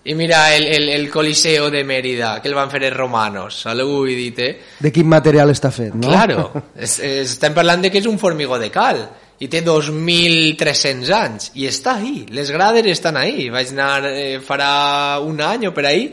i 0.09 0.15
mira 0.15 0.55
el, 0.55 0.65
el, 0.65 0.89
el 0.89 1.09
Coliseo 1.09 1.69
de 1.69 1.83
Mèrida, 1.83 2.39
que 2.41 2.47
el 2.47 2.55
van 2.55 2.71
fer 2.71 2.81
els 2.87 2.95
romanos, 2.95 3.61
vull 3.83 4.13
dir, 4.15 4.33
eh? 4.41 4.51
De 4.79 4.91
quin 4.95 5.09
material 5.11 5.51
està 5.51 5.71
fet, 5.75 5.93
no? 5.93 6.07
Claro, 6.07 6.51
es, 6.75 6.99
es, 6.99 7.35
estem 7.35 7.53
parlant 7.53 7.83
de 7.83 7.91
que 7.91 7.99
és 7.99 8.07
un 8.09 8.17
formigó 8.17 8.57
de 8.59 8.71
cal. 8.71 9.03
I 9.39 9.47
té 9.47 9.61
2.300 9.63 11.11
anys. 11.15 11.51
I 11.55 11.69
està 11.69 11.93
ahí, 11.95 12.25
les 12.35 12.49
grades 12.51 12.89
estan 12.91 13.15
ahí. 13.15 13.47
Vaig 13.53 13.69
anar 13.71 14.09
eh, 14.09 14.39
farà 14.43 15.19
un 15.23 15.39
any 15.39 15.69
o 15.69 15.71
per 15.75 15.85
ahí. 15.87 16.09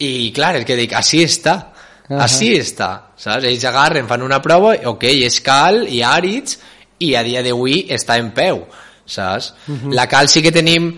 I 0.00 0.30
clar, 0.32 0.54
el 0.56 0.64
que 0.64 0.78
dic, 0.78 0.94
així 0.96 1.20
està. 1.26 1.58
Ahà. 2.04 2.26
així 2.26 2.50
està 2.60 2.88
saps? 3.16 3.46
ells 3.48 3.62
agarren, 3.64 4.04
fan 4.04 4.22
una 4.22 4.42
prova 4.44 4.74
ok, 4.90 5.06
és 5.24 5.38
cal 5.40 5.86
i 5.88 6.02
àrids 6.04 6.58
i 7.00 7.14
a 7.16 7.22
dia 7.24 7.40
d'avui 7.44 7.86
està 7.96 8.18
en 8.20 8.28
peu 8.36 8.60
saps? 9.06 9.54
la 9.92 10.06
cal 10.08 10.28
sí 10.28 10.42
que 10.42 10.52
tenim 10.52 10.94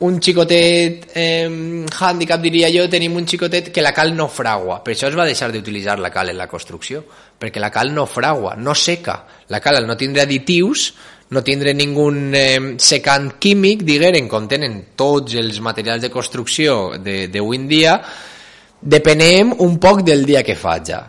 un 0.00 0.20
xicotet 0.22 1.08
eh, 1.14 1.84
handicap 2.00 2.40
diria 2.40 2.68
jo, 2.70 2.84
tenim 2.88 3.16
un 3.16 3.26
xicotet 3.26 3.72
que 3.74 3.82
la 3.82 3.90
cal 3.92 4.14
no 4.14 4.28
fragua, 4.28 4.78
per 4.84 4.94
això 4.94 5.08
es 5.08 5.16
va 5.18 5.24
deixar 5.26 5.50
d'utilitzar 5.50 5.98
la 5.98 6.10
cal 6.14 6.28
en 6.30 6.38
la 6.38 6.46
construcció, 6.46 7.02
perquè 7.38 7.58
la 7.58 7.70
cal 7.74 7.90
no 7.92 8.06
fragua, 8.06 8.54
no 8.56 8.74
seca, 8.78 9.24
la 9.48 9.58
cal 9.60 9.76
al 9.80 9.86
no 9.88 9.96
tindre 9.96 10.22
additius, 10.22 10.92
no 11.30 11.42
tindre 11.42 11.74
ningun 11.74 12.30
eh, 12.32 12.74
secant 12.78 13.34
químic, 13.40 13.82
digueren, 13.82 14.28
com 14.28 14.46
tenen 14.48 14.78
tots 14.96 15.34
els 15.34 15.58
materials 15.60 16.00
de 16.06 16.10
construcció 16.14 16.94
de- 17.02 17.26
d'avui 17.28 17.56
en 17.58 17.66
dia, 17.68 17.98
depenem 18.80 19.52
un 19.58 19.78
poc 19.78 20.02
del 20.06 20.24
dia 20.24 20.42
que 20.44 20.54
faja. 20.56 21.02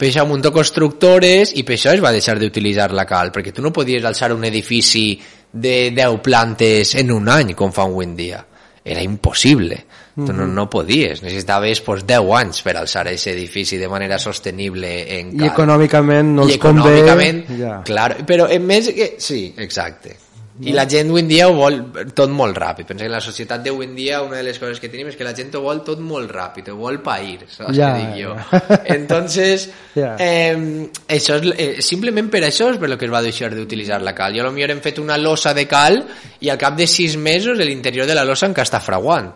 Per 0.00 0.08
això 0.08 0.24
muntó 0.24 0.48
constructores 0.50 1.52
i 1.60 1.62
per 1.62 1.76
això 1.76 1.92
es 1.92 2.00
va 2.00 2.10
deixar 2.10 2.38
d'utilitzar 2.40 2.88
la 2.96 3.04
cal, 3.04 3.28
perquè 3.30 3.52
tu 3.52 3.60
no 3.60 3.70
podies 3.70 4.04
alçar 4.08 4.32
un 4.32 4.44
edifici 4.48 5.20
de 5.52 5.90
10 5.96 6.20
plantes 6.22 6.94
en 7.00 7.10
un 7.12 7.28
any, 7.28 7.54
com 7.58 7.72
fa 7.72 7.86
avui 7.88 8.06
en 8.06 8.14
dia. 8.16 8.44
Era 8.84 9.02
impossible. 9.02 9.76
Tu 10.14 10.32
no, 10.34 10.46
no 10.46 10.68
podies. 10.68 11.22
Necessitaves 11.22 11.80
pues, 11.84 12.02
10 12.06 12.32
anys 12.38 12.62
per 12.66 12.74
alçar 12.76 13.06
aquest 13.06 13.30
edifici 13.32 13.78
de 13.80 13.88
manera 13.88 14.18
sostenible 14.18 14.90
en. 15.18 15.34
I 15.40 15.46
econòmicament 15.50 16.34
no 16.36 16.48
I 16.48 16.54
els 16.56 16.62
convé... 16.62 16.96
econòmicament, 16.98 17.44
Ja. 17.60 17.76
clar, 17.86 18.10
però 18.26 18.48
en 18.50 18.66
més 18.66 18.90
que... 18.96 19.14
Sí, 19.22 19.54
exacte. 19.58 20.16
I 20.60 20.74
la 20.76 20.84
gent 20.88 21.08
avui 21.08 21.22
dia 21.24 21.46
ho 21.48 21.54
vol 21.56 21.78
tot 22.12 22.32
molt 22.34 22.58
ràpid. 22.58 22.84
Pensa 22.88 23.06
que 23.06 23.12
la 23.12 23.20
societat 23.24 23.62
d'avui 23.64 23.86
dia 23.96 24.20
una 24.22 24.36
de 24.36 24.42
les 24.44 24.58
coses 24.60 24.80
que 24.80 24.90
tenim 24.92 25.08
és 25.08 25.16
que 25.16 25.24
la 25.24 25.32
gent 25.36 25.54
ho 25.56 25.62
vol 25.64 25.80
tot 25.86 26.02
molt 26.04 26.30
ràpid, 26.34 26.68
ho 26.72 26.76
vol 26.76 27.00
pair, 27.04 27.46
saps 27.48 27.76
Ja, 27.76 27.94
què 27.94 28.02
dic 28.02 28.18
jo? 28.20 28.34
ja. 28.52 28.80
Entonces, 28.96 29.68
Ja. 29.94 30.16
eh, 30.20 30.88
això 31.08 31.38
és, 31.40 31.48
eh, 31.56 31.70
simplement 31.82 32.28
per 32.30 32.42
això 32.44 32.68
és 32.74 32.78
per 32.78 32.90
lo 32.90 32.98
que 32.98 33.08
es 33.08 33.12
va 33.12 33.22
deixar 33.22 33.54
d'utilitzar 33.54 34.02
la 34.02 34.14
cal. 34.14 34.36
Jo 34.36 34.50
millor 34.52 34.70
hem 34.74 34.82
fet 34.84 34.98
una 34.98 35.16
losa 35.16 35.54
de 35.54 35.66
cal 35.66 36.02
i 36.40 36.50
al 36.50 36.58
cap 36.58 36.76
de 36.76 36.86
sis 36.86 37.16
mesos 37.16 37.58
l'interior 37.58 38.06
de 38.06 38.14
la 38.14 38.24
losa 38.24 38.46
encara 38.46 38.68
està 38.68 38.80
fraguant 38.84 39.32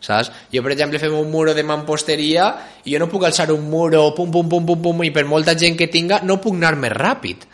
saps? 0.00 0.30
Jo, 0.52 0.62
per 0.62 0.72
exemple, 0.72 1.00
fem 1.02 1.14
un 1.16 1.30
muro 1.30 1.54
de 1.54 1.64
mamposteria 1.64 2.50
i 2.84 2.92
jo 2.94 3.00
no 3.00 3.08
puc 3.10 3.24
alçar 3.26 3.50
un 3.52 3.64
muro 3.70 4.14
pum, 4.14 4.30
pum, 4.30 4.48
pum, 4.48 4.66
pum, 4.66 4.82
pum, 4.82 5.04
i 5.04 5.10
per 5.10 5.24
molta 5.24 5.56
gent 5.58 5.76
que 5.78 5.88
tinga 5.88 6.20
no 6.22 6.38
puc 6.42 6.54
anar 6.54 6.76
més 6.76 6.92
ràpid 6.92 7.46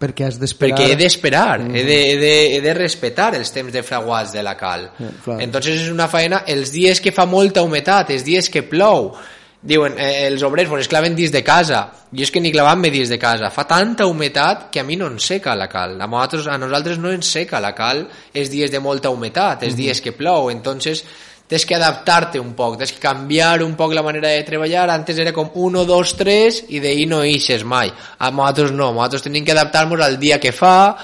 Perquè 0.00 0.30
has 0.30 0.38
d'esperar... 0.40 0.78
perquè 0.78 0.92
he 0.94 0.96
d'esperar, 0.96 1.58
he, 1.68 1.82
de, 1.84 1.98
he, 2.12 2.14
de, 2.16 2.32
he 2.56 2.60
de 2.64 2.72
respetar 2.76 3.34
els 3.36 3.52
temps 3.52 3.72
de 3.72 3.82
fraguats 3.84 4.32
de 4.32 4.44
la 4.44 4.54
cal. 4.56 4.88
Clar. 4.96 5.36
Entonces 5.44 5.82
és 5.82 5.90
una 5.92 6.08
feina, 6.08 6.40
els 6.48 6.72
dies 6.72 7.02
que 7.04 7.12
fa 7.12 7.26
molta 7.28 7.64
humetat, 7.66 8.14
els 8.14 8.24
dies 8.24 8.48
que 8.48 8.64
plou, 8.64 9.12
diuen, 9.60 9.98
eh, 10.00 10.26
els 10.26 10.42
obrers 10.42 10.70
pues, 10.70 10.86
es 10.86 10.88
claven 10.88 11.16
dins 11.16 11.32
de 11.32 11.42
casa. 11.44 11.82
Jo 12.10 12.24
és 12.24 12.32
que 12.32 12.40
ni 12.40 12.50
clavant-me 12.50 12.90
dins 12.90 13.12
de 13.12 13.18
casa. 13.20 13.52
Fa 13.52 13.66
tanta 13.68 14.06
humetat 14.08 14.70
que 14.72 14.80
a 14.80 14.86
mi 14.88 14.96
no 14.96 15.10
em 15.10 15.18
seca 15.20 15.54
la 15.54 15.68
cal. 15.68 15.98
A 16.00 16.08
nosaltres, 16.08 16.48
a 16.48 16.56
nosaltres 16.58 16.98
no 16.98 17.12
ens 17.12 17.28
seca 17.28 17.60
la 17.60 17.74
cal 17.76 18.06
els 18.32 18.50
dies 18.50 18.72
de 18.72 18.80
molta 18.80 19.12
humetat, 19.12 19.66
els 19.68 19.76
dies 19.76 20.00
que 20.00 20.16
plou. 20.16 20.48
Entonces 20.50 21.04
tens 21.50 21.66
que 21.66 21.74
adaptar-te 21.74 22.38
un 22.38 22.52
poc, 22.54 22.76
tens 22.78 22.92
que 22.94 23.02
canviar 23.02 23.64
un 23.64 23.72
poc 23.74 23.90
la 23.96 24.04
manera 24.06 24.30
de 24.30 24.44
treballar. 24.46 24.84
Antes 24.94 25.18
era 25.18 25.32
com 25.34 25.48
1, 25.50 25.82
2, 25.88 26.12
3 26.20 26.60
i 26.76 26.82
d'ahir 26.82 27.08
no 27.10 27.24
ixes 27.26 27.64
mai. 27.66 27.90
A 27.90 28.30
nosaltres 28.30 28.70
no, 28.70 28.92
nosaltres 28.94 29.26
tenim 29.26 29.44
que 29.44 29.50
adaptar-nos 29.56 30.04
al 30.06 30.20
dia 30.22 30.38
que 30.38 30.52
fa, 30.54 30.94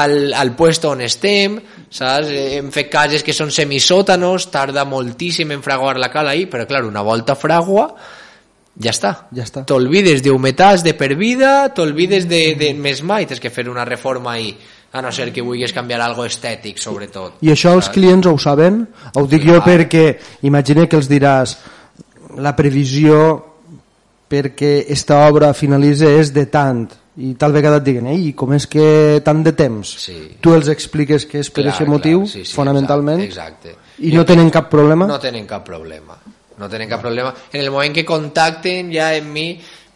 al, 0.00 0.32
al 0.32 0.54
puesto 0.56 0.94
on 0.94 1.04
estem, 1.04 1.58
saps? 1.92 2.32
Hem 2.32 2.72
fet 2.72 2.88
cases 2.88 3.26
que 3.26 3.36
són 3.36 3.52
semisòtanos, 3.52 4.48
tarda 4.48 4.86
moltíssim 4.88 5.52
en 5.52 5.60
fraguar 5.62 5.98
la 6.00 6.08
cal 6.08 6.32
ahí, 6.32 6.48
però 6.48 6.64
clar, 6.64 6.86
una 6.88 7.04
volta 7.04 7.36
fragua, 7.36 7.90
ja 8.80 8.94
està. 8.94 9.12
Ja 9.36 9.44
està. 9.44 9.66
T'olvides 9.68 10.24
d'humetats 10.24 10.86
de 10.86 10.96
per 10.96 11.12
vida, 11.20 11.68
t'olvides 11.76 12.24
de, 12.30 12.44
de 12.56 12.72
més 12.72 13.04
mai, 13.04 13.28
tens 13.28 13.42
que 13.42 13.52
fer 13.52 13.68
una 13.68 13.84
reforma 13.84 14.38
ahí, 14.38 14.54
a 14.92 15.02
no 15.02 15.12
ser 15.12 15.30
que 15.32 15.42
vulguis 15.42 15.72
canviar 15.72 16.00
algo 16.02 16.24
estètic, 16.26 16.80
sobretot. 16.82 17.38
I 17.46 17.52
això 17.54 17.74
els 17.78 17.90
clients 17.94 18.26
ho 18.26 18.36
saben? 18.42 18.82
Ho 19.14 19.26
dic 19.30 19.46
jo 19.46 19.60
perquè 19.62 20.16
imagina 20.48 20.88
que 20.90 20.98
els 20.98 21.10
diràs 21.10 21.56
la 22.42 22.54
previsió 22.58 23.20
perquè 24.30 24.86
esta 24.94 25.24
obra 25.28 25.52
finalitza 25.54 26.10
és 26.10 26.30
de 26.34 26.46
tant 26.50 26.84
i 27.20 27.34
tal 27.38 27.52
vegada 27.52 27.80
et 27.80 27.86
diguen 27.86 28.06
ei, 28.12 28.30
com 28.38 28.52
és 28.54 28.66
que 28.70 29.20
tant 29.26 29.42
de 29.44 29.52
temps? 29.58 29.94
Sí. 30.06 30.16
Tu 30.40 30.54
els 30.54 30.70
expliques 30.72 31.26
que 31.26 31.42
és 31.42 31.50
per 31.50 31.64
Clar, 31.64 31.74
aquest 31.74 31.90
motiu, 31.90 32.22
clar, 32.22 32.32
sí, 32.32 32.44
sí, 32.46 32.54
fonamentalment, 32.54 33.22
exacte, 33.26 33.74
exacte. 33.74 34.06
i 34.06 34.14
no 34.14 34.24
tenen 34.26 34.50
cap 34.54 34.70
problema? 34.72 35.08
No 35.10 35.18
tenen 35.22 35.48
cap 35.50 35.66
problema. 35.66 36.16
No 36.60 36.68
tenen 36.68 36.88
cap 36.90 37.02
problema. 37.02 37.32
En 37.52 37.60
el 37.62 37.70
moment 37.72 37.94
que 37.96 38.04
contacten 38.04 38.92
ja 38.92 39.14
en 39.16 39.30
mi, 39.32 39.48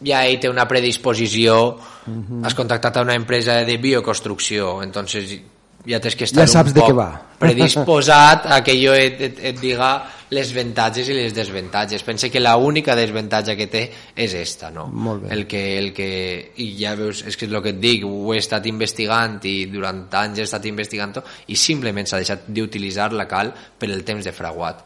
ja 0.04 0.24
ell 0.26 0.38
té 0.40 0.50
una 0.50 0.68
predisposició, 0.68 1.76
Mhm. 2.06 2.44
has 2.44 2.54
contactat 2.54 2.98
a 2.98 3.02
una 3.02 3.14
empresa 3.14 3.64
de 3.64 3.78
bioconstrucció, 3.78 4.82
entonces 4.82 5.40
ja 5.86 6.00
tens 6.00 6.16
que 6.16 6.24
estar 6.24 6.44
Ja 6.44 6.52
saps 6.52 6.72
un 6.72 6.74
de 6.74 6.80
poc 6.80 6.90
què 6.90 6.96
va. 6.96 7.22
predisposat 7.38 8.46
a 8.46 8.62
que 8.64 8.74
jo 8.76 8.92
et, 8.94 9.20
et, 9.20 9.40
et 9.52 9.60
diga 9.60 10.06
les 10.30 10.50
avantatges 10.52 11.08
i 11.08 11.14
les 11.14 11.34
desavantatges. 11.34 12.02
Pense 12.02 12.30
que 12.30 12.40
la 12.40 12.56
única 12.56 12.96
desavantatge 12.96 13.56
que 13.56 13.66
té 13.70 13.82
és 14.16 14.34
esta, 14.34 14.70
no? 14.70 14.88
El 15.30 15.46
que, 15.46 15.78
el 15.78 15.92
que, 15.92 16.52
I 16.56 16.70
ja 16.80 16.94
veus, 16.98 17.22
és 17.28 17.36
que 17.36 17.46
és 17.46 17.52
el 17.52 17.62
que 17.62 17.74
et 17.74 17.80
dic, 17.80 18.04
ho 18.04 18.32
he 18.34 18.40
estat 18.40 18.66
investigant 18.66 19.38
i 19.44 19.66
durant 19.70 20.08
anys 20.24 20.40
he 20.40 20.48
estat 20.48 20.64
investigant 20.66 21.20
i 21.46 21.56
simplement 21.56 22.08
s'ha 22.08 22.18
deixat 22.18 22.48
d'utilitzar 22.48 23.12
la 23.12 23.28
cal 23.28 23.52
per 23.78 23.90
el 23.92 24.02
temps 24.04 24.24
de 24.24 24.32
fraguat 24.32 24.84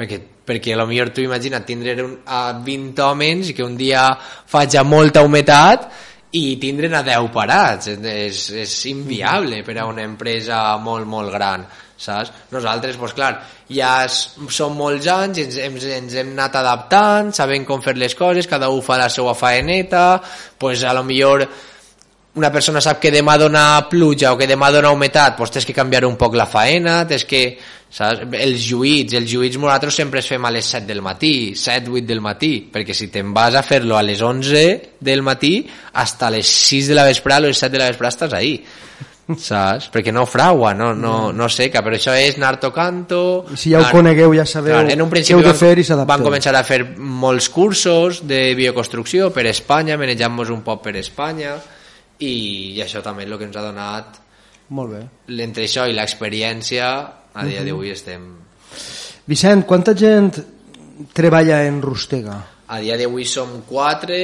perquè, 0.00 0.20
perquè 0.48 0.72
a 0.72 0.80
lo 0.80 0.86
millor 0.88 1.12
tu 1.12 1.20
imagina 1.20 1.60
tindre 1.60 1.96
un, 2.00 2.16
a 2.24 2.54
20 2.56 3.04
homes 3.04 3.50
i 3.52 3.56
que 3.56 3.66
un 3.66 3.76
dia 3.76 4.06
faci 4.16 4.80
molta 4.88 5.20
humitat 5.26 5.90
i 6.40 6.56
tindre'n 6.62 6.96
a 6.96 7.04
10 7.04 7.28
parats 7.34 7.90
és, 7.90 8.42
és 8.64 8.74
inviable 8.88 9.60
per 9.66 9.76
a 9.76 9.86
una 9.90 10.06
empresa 10.06 10.62
molt 10.80 11.08
molt 11.10 11.32
gran 11.34 11.66
saps? 12.00 12.32
Nosaltres, 12.54 12.96
doncs 12.96 13.12
clar, 13.12 13.34
ja 13.68 14.06
som 14.08 14.76
molts 14.78 15.08
anys, 15.12 15.42
ens, 15.44 15.58
ens, 15.60 15.84
ens 15.98 16.14
hem 16.16 16.32
anat 16.32 16.56
adaptant, 16.62 17.34
sabem 17.36 17.66
com 17.68 17.82
fer 17.84 17.96
les 18.00 18.16
coses, 18.16 18.48
cada 18.48 18.70
un 18.72 18.80
fa 18.84 18.96
la 19.00 19.10
seva 19.12 19.34
faeneta, 19.36 20.04
doncs 20.60 20.86
a 20.86 20.94
lo 20.96 21.04
millor 21.04 21.44
una 22.38 22.50
persona 22.54 22.80
sap 22.80 23.00
que 23.02 23.10
demà 23.10 23.34
dona 23.40 23.88
pluja 23.90 24.30
o 24.32 24.38
que 24.38 24.46
demà 24.46 24.70
dona 24.70 24.92
humitat, 24.94 25.36
doncs 25.38 25.56
tens 25.56 25.66
que 25.66 25.74
canviar 25.74 26.04
un 26.06 26.16
poc 26.20 26.36
la 26.38 26.46
faena, 26.46 27.00
tens 27.08 27.24
que 27.26 27.42
saps? 27.90 28.22
Els 28.38 28.68
lluïts, 28.70 29.16
els 29.18 29.32
lluïts 29.32 29.58
nosaltres 29.58 29.98
sempre 29.98 30.22
es 30.22 30.28
fem 30.30 30.44
a 30.46 30.52
les 30.54 30.68
7 30.76 30.86
del 30.86 31.02
matí, 31.02 31.56
7, 31.58 31.90
8 31.90 32.06
del 32.06 32.22
matí, 32.22 32.52
perquè 32.70 32.94
si 32.94 33.10
te'n 33.10 33.34
vas 33.34 33.58
a 33.58 33.64
fer-lo 33.66 33.98
a 33.98 34.04
les 34.06 34.22
11 34.22 35.00
del 35.00 35.26
matí, 35.26 35.56
hasta 35.92 36.30
les 36.30 36.46
6 36.46 36.92
de 36.92 37.00
la 37.00 37.08
vesprada 37.08 37.48
o 37.48 37.50
les 37.50 37.58
7 37.58 37.74
de 37.74 37.82
la 37.82 37.90
vesprada 37.90 38.14
estàs 38.14 38.38
ahí 38.38 38.54
saps? 39.38 39.90
Perquè 39.92 40.10
no 40.10 40.24
fraua, 40.26 40.72
no, 40.74 40.92
no, 40.96 41.30
no 41.30 41.48
seca, 41.52 41.82
però 41.86 41.94
això 41.94 42.14
és 42.18 42.38
anar 42.38 42.56
tocant-ho... 42.62 43.22
Si 43.54 43.70
ja 43.70 43.78
ho 43.78 43.84
anar... 43.84 43.92
conegueu, 43.94 44.34
ja 44.34 44.46
sabeu 44.48 44.74
clar, 44.74 44.94
en 44.94 45.04
un 45.04 45.12
què 45.12 45.22
heu 45.22 45.42
de 45.42 45.52
van, 45.52 45.60
fer 45.60 45.74
i 45.78 45.84
s'adapteu. 45.86 46.10
Van 46.10 46.24
començar 46.26 46.54
a 46.56 46.64
fer 46.66 46.80
molts 46.96 47.50
cursos 47.52 48.24
de 48.26 48.40
bioconstrucció 48.58 49.30
per 49.34 49.46
Espanya, 49.50 49.98
manejant-nos 50.00 50.50
un 50.54 50.64
poc 50.66 50.82
per 50.88 50.96
Espanya, 50.98 51.54
i, 52.20 52.34
i 52.76 52.82
això 52.84 53.02
també 53.04 53.24
és 53.24 53.30
el 53.30 53.38
que 53.40 53.48
ens 53.48 53.56
ha 53.56 53.64
donat 53.64 54.20
molt 54.70 54.92
bé. 54.94 55.02
Entre 55.42 55.66
això 55.66 55.86
i 55.90 55.96
l'experiència, 55.96 56.86
a 57.34 57.46
dia 57.46 57.64
d'avui 57.66 57.90
estem... 57.90 58.28
Vicent, 59.30 59.64
quanta 59.66 59.94
gent 59.98 60.30
treballa 61.14 61.64
en 61.66 61.80
Rustega? 61.82 62.36
A 62.70 62.78
dia 62.82 62.96
d'avui 62.98 63.26
som 63.26 63.60
quatre 63.66 64.20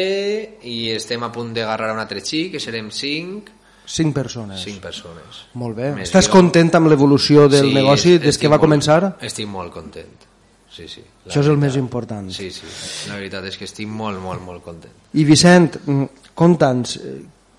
i 0.62 0.92
estem 0.94 1.24
a 1.26 1.32
punt 1.35 1.52
de 1.54 1.64
agarrar 1.64 1.92
un 1.96 2.02
altre 2.02 2.22
xic, 2.22 2.54
que 2.54 2.62
serem 2.62 2.92
cinc. 2.94 3.50
Cinc 3.87 4.14
persones. 4.14 4.62
Cinc 4.62 4.78
persones. 4.82 5.42
Molt 5.59 5.78
bé. 5.78 5.90
Més 5.98 6.11
Estàs 6.11 6.30
jo... 6.30 6.37
content 6.38 6.70
amb 6.78 6.90
l'evolució 6.90 7.50
del 7.50 7.70
sí, 7.70 7.74
negoci 7.74 8.16
des 8.22 8.38
que 8.38 8.50
va 8.50 8.56
molt, 8.61 8.68
començar? 8.68 9.00
Estic 9.26 9.50
molt 9.50 9.74
content. 9.74 10.26
Sí, 10.70 10.87
sí. 10.90 11.02
Això 11.26 11.40
és 11.42 11.50
el 11.50 11.59
més 11.59 11.78
important. 11.80 12.26
Sí, 12.30 12.52
sí. 12.54 12.66
La 13.11 13.18
veritat 13.18 13.46
és 13.50 13.59
que 13.59 13.66
estic 13.66 13.90
molt, 13.90 14.20
molt, 14.22 14.42
molt 14.46 14.62
content. 14.62 14.94
I 15.18 15.24
Vicent, 15.26 15.80
mm, 15.87 16.30
conta'ns, 16.38 16.98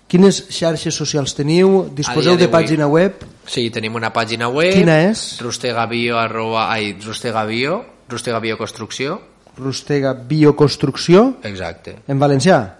Quines 0.08 0.38
xarxes 0.48 0.96
socials 0.96 1.34
teniu? 1.36 1.84
Disposeu 1.92 2.38
de 2.40 2.48
pàgina 2.48 2.86
web? 2.88 3.12
Sí, 3.44 3.68
tenim 3.70 3.94
una 3.98 4.08
pàgina 4.12 4.48
web. 4.48 4.72
Quina 4.72 5.02
és? 5.10 5.36
Rustegabio, 5.44 6.16
arroba, 6.16 6.70
ai, 6.72 6.96
Rustegabio, 7.04 7.84
Rustegabio 8.08 8.56
Construcció. 8.56 9.20
Rustega 9.58 10.14
Bioconstrucció? 10.14 11.36
Exacte. 11.42 11.96
En 12.08 12.18
valencià? 12.18 12.78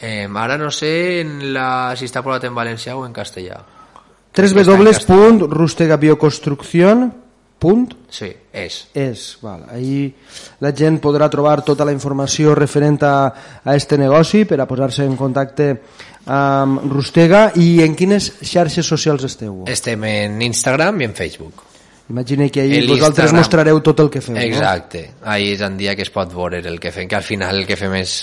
Eh, 0.00 0.28
ara 0.30 0.58
no 0.60 0.70
sé 0.70 1.20
en 1.20 1.52
la, 1.52 1.96
si 1.96 2.04
està 2.06 2.22
posat 2.22 2.44
en 2.46 2.54
valencià 2.54 2.96
o 2.96 3.06
en 3.06 3.12
castellà. 3.12 3.64
www.rustegabioconstrucción.com 4.36 7.29
Punt? 7.60 7.90
Sí, 8.08 8.30
és. 8.56 8.76
És, 8.96 9.24
val. 9.44 9.66
Ahí 9.68 10.08
la 10.64 10.72
gent 10.76 10.96
podrà 11.02 11.28
trobar 11.30 11.60
tota 11.66 11.84
la 11.84 11.92
informació 11.92 12.54
referent 12.56 13.02
a, 13.04 13.16
a 13.62 13.76
este 13.76 13.98
negoci 14.00 14.46
per 14.48 14.62
a 14.62 14.66
posar-se 14.68 15.04
en 15.04 15.18
contacte 15.18 15.74
amb 16.30 16.86
Rustega 16.90 17.50
i 17.60 17.82
en 17.84 17.96
quines 17.98 18.30
xarxes 18.40 18.88
socials 18.88 19.26
esteu? 19.28 19.64
Estem 19.68 20.08
en 20.08 20.40
Instagram 20.48 21.04
i 21.04 21.10
en 21.10 21.16
Facebook. 21.18 21.66
Imagina 22.10 22.48
que 22.48 22.64
ahir 22.64 22.88
vosaltres 22.88 23.32
mostrareu 23.36 23.78
tot 23.86 24.00
el 24.02 24.10
que 24.10 24.20
feu, 24.24 24.34
Exacte. 24.40 25.04
No? 25.20 25.30
Ahir 25.36 25.52
és 25.54 25.60
el 25.62 25.76
dia 25.78 25.94
que 25.94 26.02
es 26.02 26.10
pot 26.10 26.32
veure 26.34 26.58
el 26.58 26.80
que 26.82 26.90
fem, 26.90 27.06
que 27.06 27.20
al 27.20 27.26
final 27.26 27.60
el 27.62 27.68
que 27.68 27.78
fem 27.78 27.94
és 28.00 28.16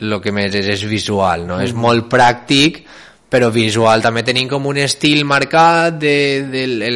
el 0.00 0.20
que 0.24 0.32
més 0.32 0.54
és, 0.54 0.70
és 0.76 0.86
visual, 0.88 1.44
no? 1.48 1.58
Mm. 1.58 1.66
És 1.68 1.74
molt 1.76 2.08
pràctic, 2.12 2.82
però 3.32 3.50
visual. 3.52 4.00
També 4.04 4.24
tenim 4.24 4.48
com 4.48 4.66
un 4.70 4.80
estil 4.80 5.24
marcat 5.28 5.98
de, 6.00 6.16
de, 6.48 6.64
de, 6.80 6.90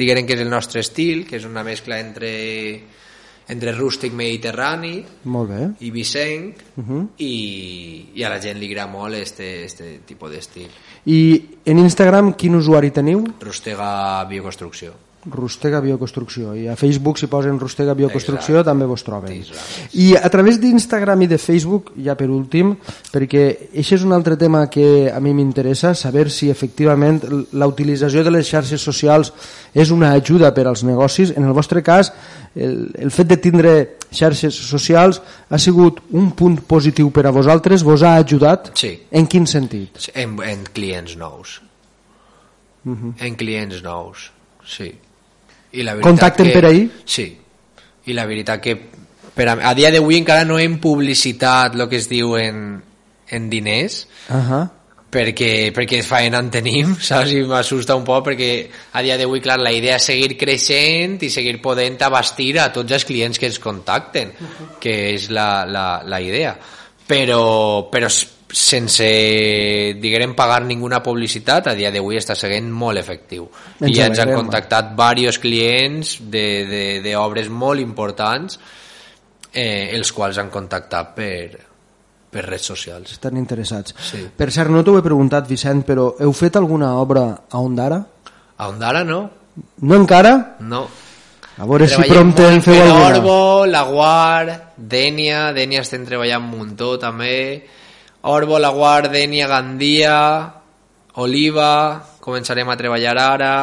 diguem 0.00 0.26
que 0.26 0.38
és 0.38 0.42
el 0.42 0.50
nostre 0.50 0.80
estil, 0.80 1.26
que 1.28 1.38
és 1.38 1.46
una 1.48 1.64
mescla 1.66 2.00
entre 2.00 2.32
entre 3.50 3.72
rústic 3.74 4.14
mediterrani 4.14 5.00
molt 5.26 5.50
bé. 5.50 5.64
i 5.82 5.90
vicenc 5.90 6.60
uh 6.76 6.84
-huh. 6.84 7.06
i, 7.18 8.10
i 8.14 8.22
a 8.22 8.28
la 8.28 8.38
gent 8.38 8.58
li 8.58 8.66
agrada 8.70 8.90
molt 8.92 9.14
este, 9.14 9.64
este 9.64 10.00
tipus 10.06 10.30
d'estil. 10.30 10.68
I 11.06 11.44
en 11.64 11.78
Instagram 11.78 12.34
quin 12.34 12.54
usuari 12.54 12.90
teniu? 12.90 13.24
Rustega 13.40 14.24
Bioconstrucció. 14.24 15.09
Rustega 15.28 15.82
Bioconstrucció 15.84 16.54
i 16.56 16.64
a 16.72 16.76
Facebook 16.80 17.18
si 17.20 17.26
posen 17.28 17.58
Rustega 17.60 17.92
Bioconstrucció 17.92 18.54
Exacte. 18.54 18.70
també 18.70 18.86
vos 18.88 19.02
troben 19.04 19.42
i 19.92 20.14
a 20.16 20.28
través 20.32 20.56
d'Instagram 20.60 21.26
i 21.26 21.28
de 21.28 21.36
Facebook 21.36 21.90
ja 22.00 22.14
per 22.16 22.30
últim, 22.32 22.72
perquè 23.12 23.42
això 23.68 23.98
és 23.98 24.04
un 24.06 24.14
altre 24.16 24.38
tema 24.40 24.64
que 24.72 25.10
a 25.12 25.20
mi 25.20 25.34
m'interessa 25.36 25.92
saber 25.94 26.30
si 26.32 26.48
efectivament 26.48 27.20
la 27.52 27.68
utilització 27.68 28.24
de 28.24 28.32
les 28.32 28.48
xarxes 28.48 28.80
socials 28.80 29.32
és 29.74 29.92
una 29.92 30.14
ajuda 30.16 30.54
per 30.56 30.66
als 30.70 30.84
negocis 30.88 31.34
en 31.36 31.44
el 31.44 31.52
vostre 31.52 31.82
cas 31.84 32.14
el, 32.56 32.88
el 32.96 33.12
fet 33.12 33.28
de 33.28 33.36
tindre 33.36 33.74
xarxes 34.10 34.56
socials 34.56 35.20
ha 35.50 35.60
sigut 35.60 36.00
un 36.16 36.32
punt 36.32 36.62
positiu 36.64 37.12
per 37.12 37.26
a 37.28 37.34
vosaltres 37.34 37.84
vos 37.84 38.02
ha 38.02 38.16
ajudat? 38.16 38.72
Sí. 38.74 38.96
En 39.12 39.28
quin 39.28 39.44
sentit? 39.46 40.00
En, 40.14 40.40
en 40.40 40.64
clients 40.72 41.16
nous 41.20 41.60
uh 42.86 42.96
-huh. 42.96 43.12
en 43.20 43.36
clients 43.36 43.82
nous 43.84 44.32
sí 44.64 44.94
i 45.72 45.84
la 45.86 45.96
Contacten 46.00 46.48
que, 46.48 46.54
per 46.54 46.66
ahir? 46.66 46.88
Sí, 47.06 47.28
i 48.06 48.16
la 48.16 48.26
veritat 48.26 48.62
que 48.62 48.76
per 49.34 49.48
a, 49.48 49.56
a 49.70 49.74
dia 49.78 49.92
d'avui 49.94 50.18
encara 50.18 50.44
no 50.44 50.58
hem 50.58 50.78
publicitat 50.82 51.78
el 51.78 51.86
que 51.88 52.00
es 52.00 52.08
diu 52.10 52.34
en, 52.40 52.80
en 53.30 53.48
diners, 53.50 54.06
uh 54.28 54.36
-huh. 54.36 54.62
perquè, 55.10 55.72
perquè 55.72 56.02
faena 56.02 56.38
en 56.38 56.50
tenim, 56.50 56.96
saps? 57.08 57.32
I 57.32 57.44
m'assusta 57.44 57.94
un 57.94 58.04
poc 58.04 58.26
perquè 58.26 58.68
a 58.92 59.02
dia 59.02 59.16
d'avui, 59.18 59.40
clar, 59.40 59.58
la 59.58 59.72
idea 59.72 59.96
és 59.96 60.04
seguir 60.04 60.36
creixent 60.36 61.22
i 61.22 61.30
seguir 61.30 61.60
podent 61.60 62.02
abastir 62.02 62.58
a 62.58 62.72
tots 62.72 62.92
els 62.92 63.04
clients 63.04 63.38
que 63.38 63.46
ens 63.46 63.58
contacten, 63.58 64.28
uh 64.28 64.46
-huh. 64.46 64.78
que 64.80 65.14
és 65.14 65.30
la, 65.30 65.64
la, 65.64 66.02
la 66.04 66.20
idea. 66.20 66.58
Però, 67.06 67.88
però 67.90 68.08
sense, 68.52 69.06
diguem, 70.00 70.34
pagar 70.34 70.62
ninguna 70.64 71.02
publicitat, 71.02 71.70
a 71.70 71.74
dia 71.78 71.90
d'avui 71.94 72.18
està 72.18 72.34
seguint 72.38 72.70
molt 72.70 72.98
efectiu. 72.98 73.48
Ens 73.80 73.90
I 73.90 73.96
ja 73.96 74.10
ens 74.10 74.20
han 74.22 74.34
contactat 74.34 74.92
diversos 74.98 75.40
clients 75.42 76.16
d'obres 76.30 77.50
molt 77.50 77.82
importants 77.82 78.58
eh, 79.52 79.90
els 79.94 80.12
quals 80.12 80.38
han 80.38 80.50
contactat 80.50 81.12
per, 81.14 81.58
per 82.30 82.46
redes 82.46 82.70
socials. 82.72 83.16
Estan 83.18 83.38
interessats. 83.40 83.94
Sí. 84.10 84.24
Per 84.36 84.50
cert, 84.50 84.70
no 84.70 84.82
t'ho 84.86 84.98
he 84.98 85.04
preguntat, 85.04 85.48
Vicent, 85.50 85.84
però 85.86 86.12
heu 86.18 86.32
fet 86.36 86.58
alguna 86.58 86.94
obra 87.00 87.26
a 87.48 87.60
Ondara? 87.62 88.00
A 88.58 88.68
Ondara 88.68 89.04
no. 89.04 89.22
No 89.82 89.96
encara? 89.98 90.34
No. 90.60 90.86
A 91.60 91.66
veure 91.68 91.86
si 91.90 92.00
prompte 92.08 92.46
en 92.48 92.62
feu 92.64 92.78
alguna. 92.80 93.18
Orbo, 93.18 93.66
La 93.68 93.82
Guard, 93.84 94.52
Dènia, 94.76 95.50
Dènia 95.52 95.82
estem 95.84 96.06
treballant 96.08 96.46
un 96.46 96.54
muntó 96.54 96.94
també 96.98 97.36
Orbo, 98.22 98.58
La 98.58 98.68
Guardenia, 98.68 99.46
Gandia, 99.48 100.52
Oliva, 101.14 101.70
començarem 102.20 102.68
a 102.68 102.76
treballar 102.76 103.16
ara... 103.16 103.54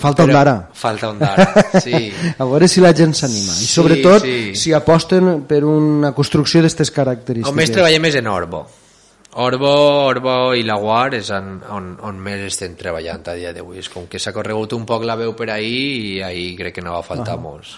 Falta 0.00 0.24
un 0.24 0.32
d'ara. 0.32 0.54
Falta 0.72 1.10
un 1.12 1.18
d'ara, 1.20 1.44
sí. 1.84 2.08
a 2.10 2.46
veure 2.48 2.66
si 2.72 2.80
la 2.80 2.94
gent 2.96 3.12
s'anima. 3.14 3.52
I 3.52 3.68
sobretot 3.68 4.24
sí. 4.24 4.38
si 4.56 4.72
aposten 4.72 5.42
per 5.46 5.60
una 5.68 6.14
construcció 6.16 6.62
d'aquestes 6.64 6.90
característiques. 6.96 7.52
On 7.52 7.58
més 7.58 7.70
treballem 7.70 8.08
és 8.08 8.16
en 8.22 8.30
Orbo. 8.32 8.64
Orbo, 9.44 9.70
Orbo 10.08 10.38
i 10.58 10.64
la 10.66 10.78
Guard 10.80 11.14
és 11.20 11.28
on, 11.36 11.52
on, 11.70 11.92
on 12.08 12.16
més 12.18 12.42
estem 12.48 12.74
treballant 12.80 13.28
a 13.28 13.36
dia 13.38 13.52
d'avui. 13.54 13.78
És 13.84 13.92
com 13.92 14.08
que 14.10 14.18
s'ha 14.18 14.32
corregut 14.34 14.72
un 14.74 14.88
poc 14.88 15.04
la 15.06 15.18
veu 15.20 15.36
per 15.38 15.52
ahir 15.52 15.84
i 16.00 16.18
ahir 16.26 16.48
crec 16.58 16.80
que 16.80 16.86
no 16.86 16.96
va 16.96 17.04
faltar 17.06 17.36
uh 17.36 17.38
-huh. 17.38 17.44
molts 17.44 17.76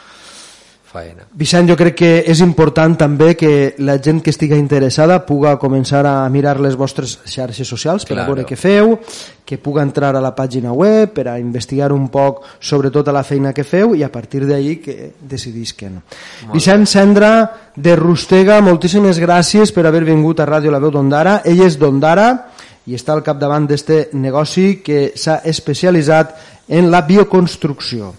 faena. 0.93 1.27
Vicent, 1.39 1.69
jo 1.71 1.77
crec 1.79 1.97
que 1.97 2.11
és 2.29 2.43
important 2.45 2.95
també 3.01 3.33
que 3.39 3.75
la 3.81 3.97
gent 4.03 4.21
que 4.23 4.33
estigui 4.33 4.59
interessada 4.61 5.23
puga 5.27 5.57
començar 5.61 6.05
a 6.07 6.29
mirar 6.33 6.59
les 6.61 6.77
vostres 6.77 7.19
xarxes 7.25 7.69
socials 7.69 8.05
per 8.05 8.17
claro. 8.17 8.27
a 8.27 8.33
veure 8.33 8.47
què 8.49 8.59
feu, 8.61 8.99
que 9.45 9.59
puga 9.59 9.83
entrar 9.83 10.13
a 10.17 10.23
la 10.23 10.35
pàgina 10.37 10.73
web 10.77 11.13
per 11.17 11.27
a 11.33 11.39
investigar 11.41 11.91
un 11.93 12.07
poc 12.13 12.45
sobre 12.61 12.93
tota 12.95 13.13
la 13.13 13.25
feina 13.25 13.53
que 13.57 13.65
feu 13.65 13.97
i 13.97 14.05
a 14.05 14.13
partir 14.13 14.45
d'ahir 14.47 14.79
que 14.85 14.97
decidisquen. 15.19 15.99
Molt 15.99 16.55
Vicent 16.55 16.87
Cendra 16.87 17.33
de 17.75 17.97
Rustega, 17.97 18.61
moltíssimes 18.61 19.21
gràcies 19.21 19.73
per 19.73 19.87
haver 19.89 20.05
vingut 20.09 20.41
a 20.41 20.49
Ràdio 20.49 20.71
La 20.71 20.81
Veu 20.83 20.93
d'Ondara. 20.95 21.41
Ell 21.45 21.65
és 21.67 21.79
d'Ondara 21.81 22.29
i 22.87 22.97
està 22.99 23.15
al 23.15 23.23
capdavant 23.23 23.67
d'este 23.71 24.09
negoci 24.19 24.83
que 24.85 25.13
s'ha 25.15 25.41
especialitzat 25.47 26.35
en 26.69 26.91
la 26.91 27.03
bioconstrucció. 27.07 28.13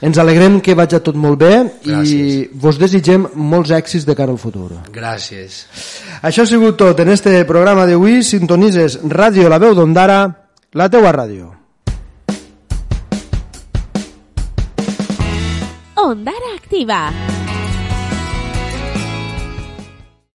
Ens 0.00 0.18
alegrem 0.18 0.60
que 0.62 0.76
vagi 0.78 1.00
tot 1.02 1.16
molt 1.18 1.40
bé 1.40 1.52
Gràcies. 1.82 2.12
i 2.14 2.50
vos 2.54 2.78
desitgem 2.78 3.26
molts 3.34 3.70
èxits 3.74 4.06
de 4.06 4.14
cara 4.14 4.30
al 4.30 4.38
futur. 4.38 4.70
Gràcies. 4.94 5.64
Això 6.22 6.42
ha 6.42 6.46
sigut 6.46 6.76
tot 6.78 7.00
en 7.00 7.08
este 7.08 7.44
programa 7.44 7.86
d'avui. 7.86 8.22
Sintonises 8.22 9.00
Ràdio 9.02 9.48
La 9.48 9.58
Veu 9.58 9.74
d'Ondara, 9.74 10.20
la 10.72 10.88
teua 10.88 11.10
ràdio. 11.12 11.50
Ondara 15.96 16.54
Activa. 16.54 17.37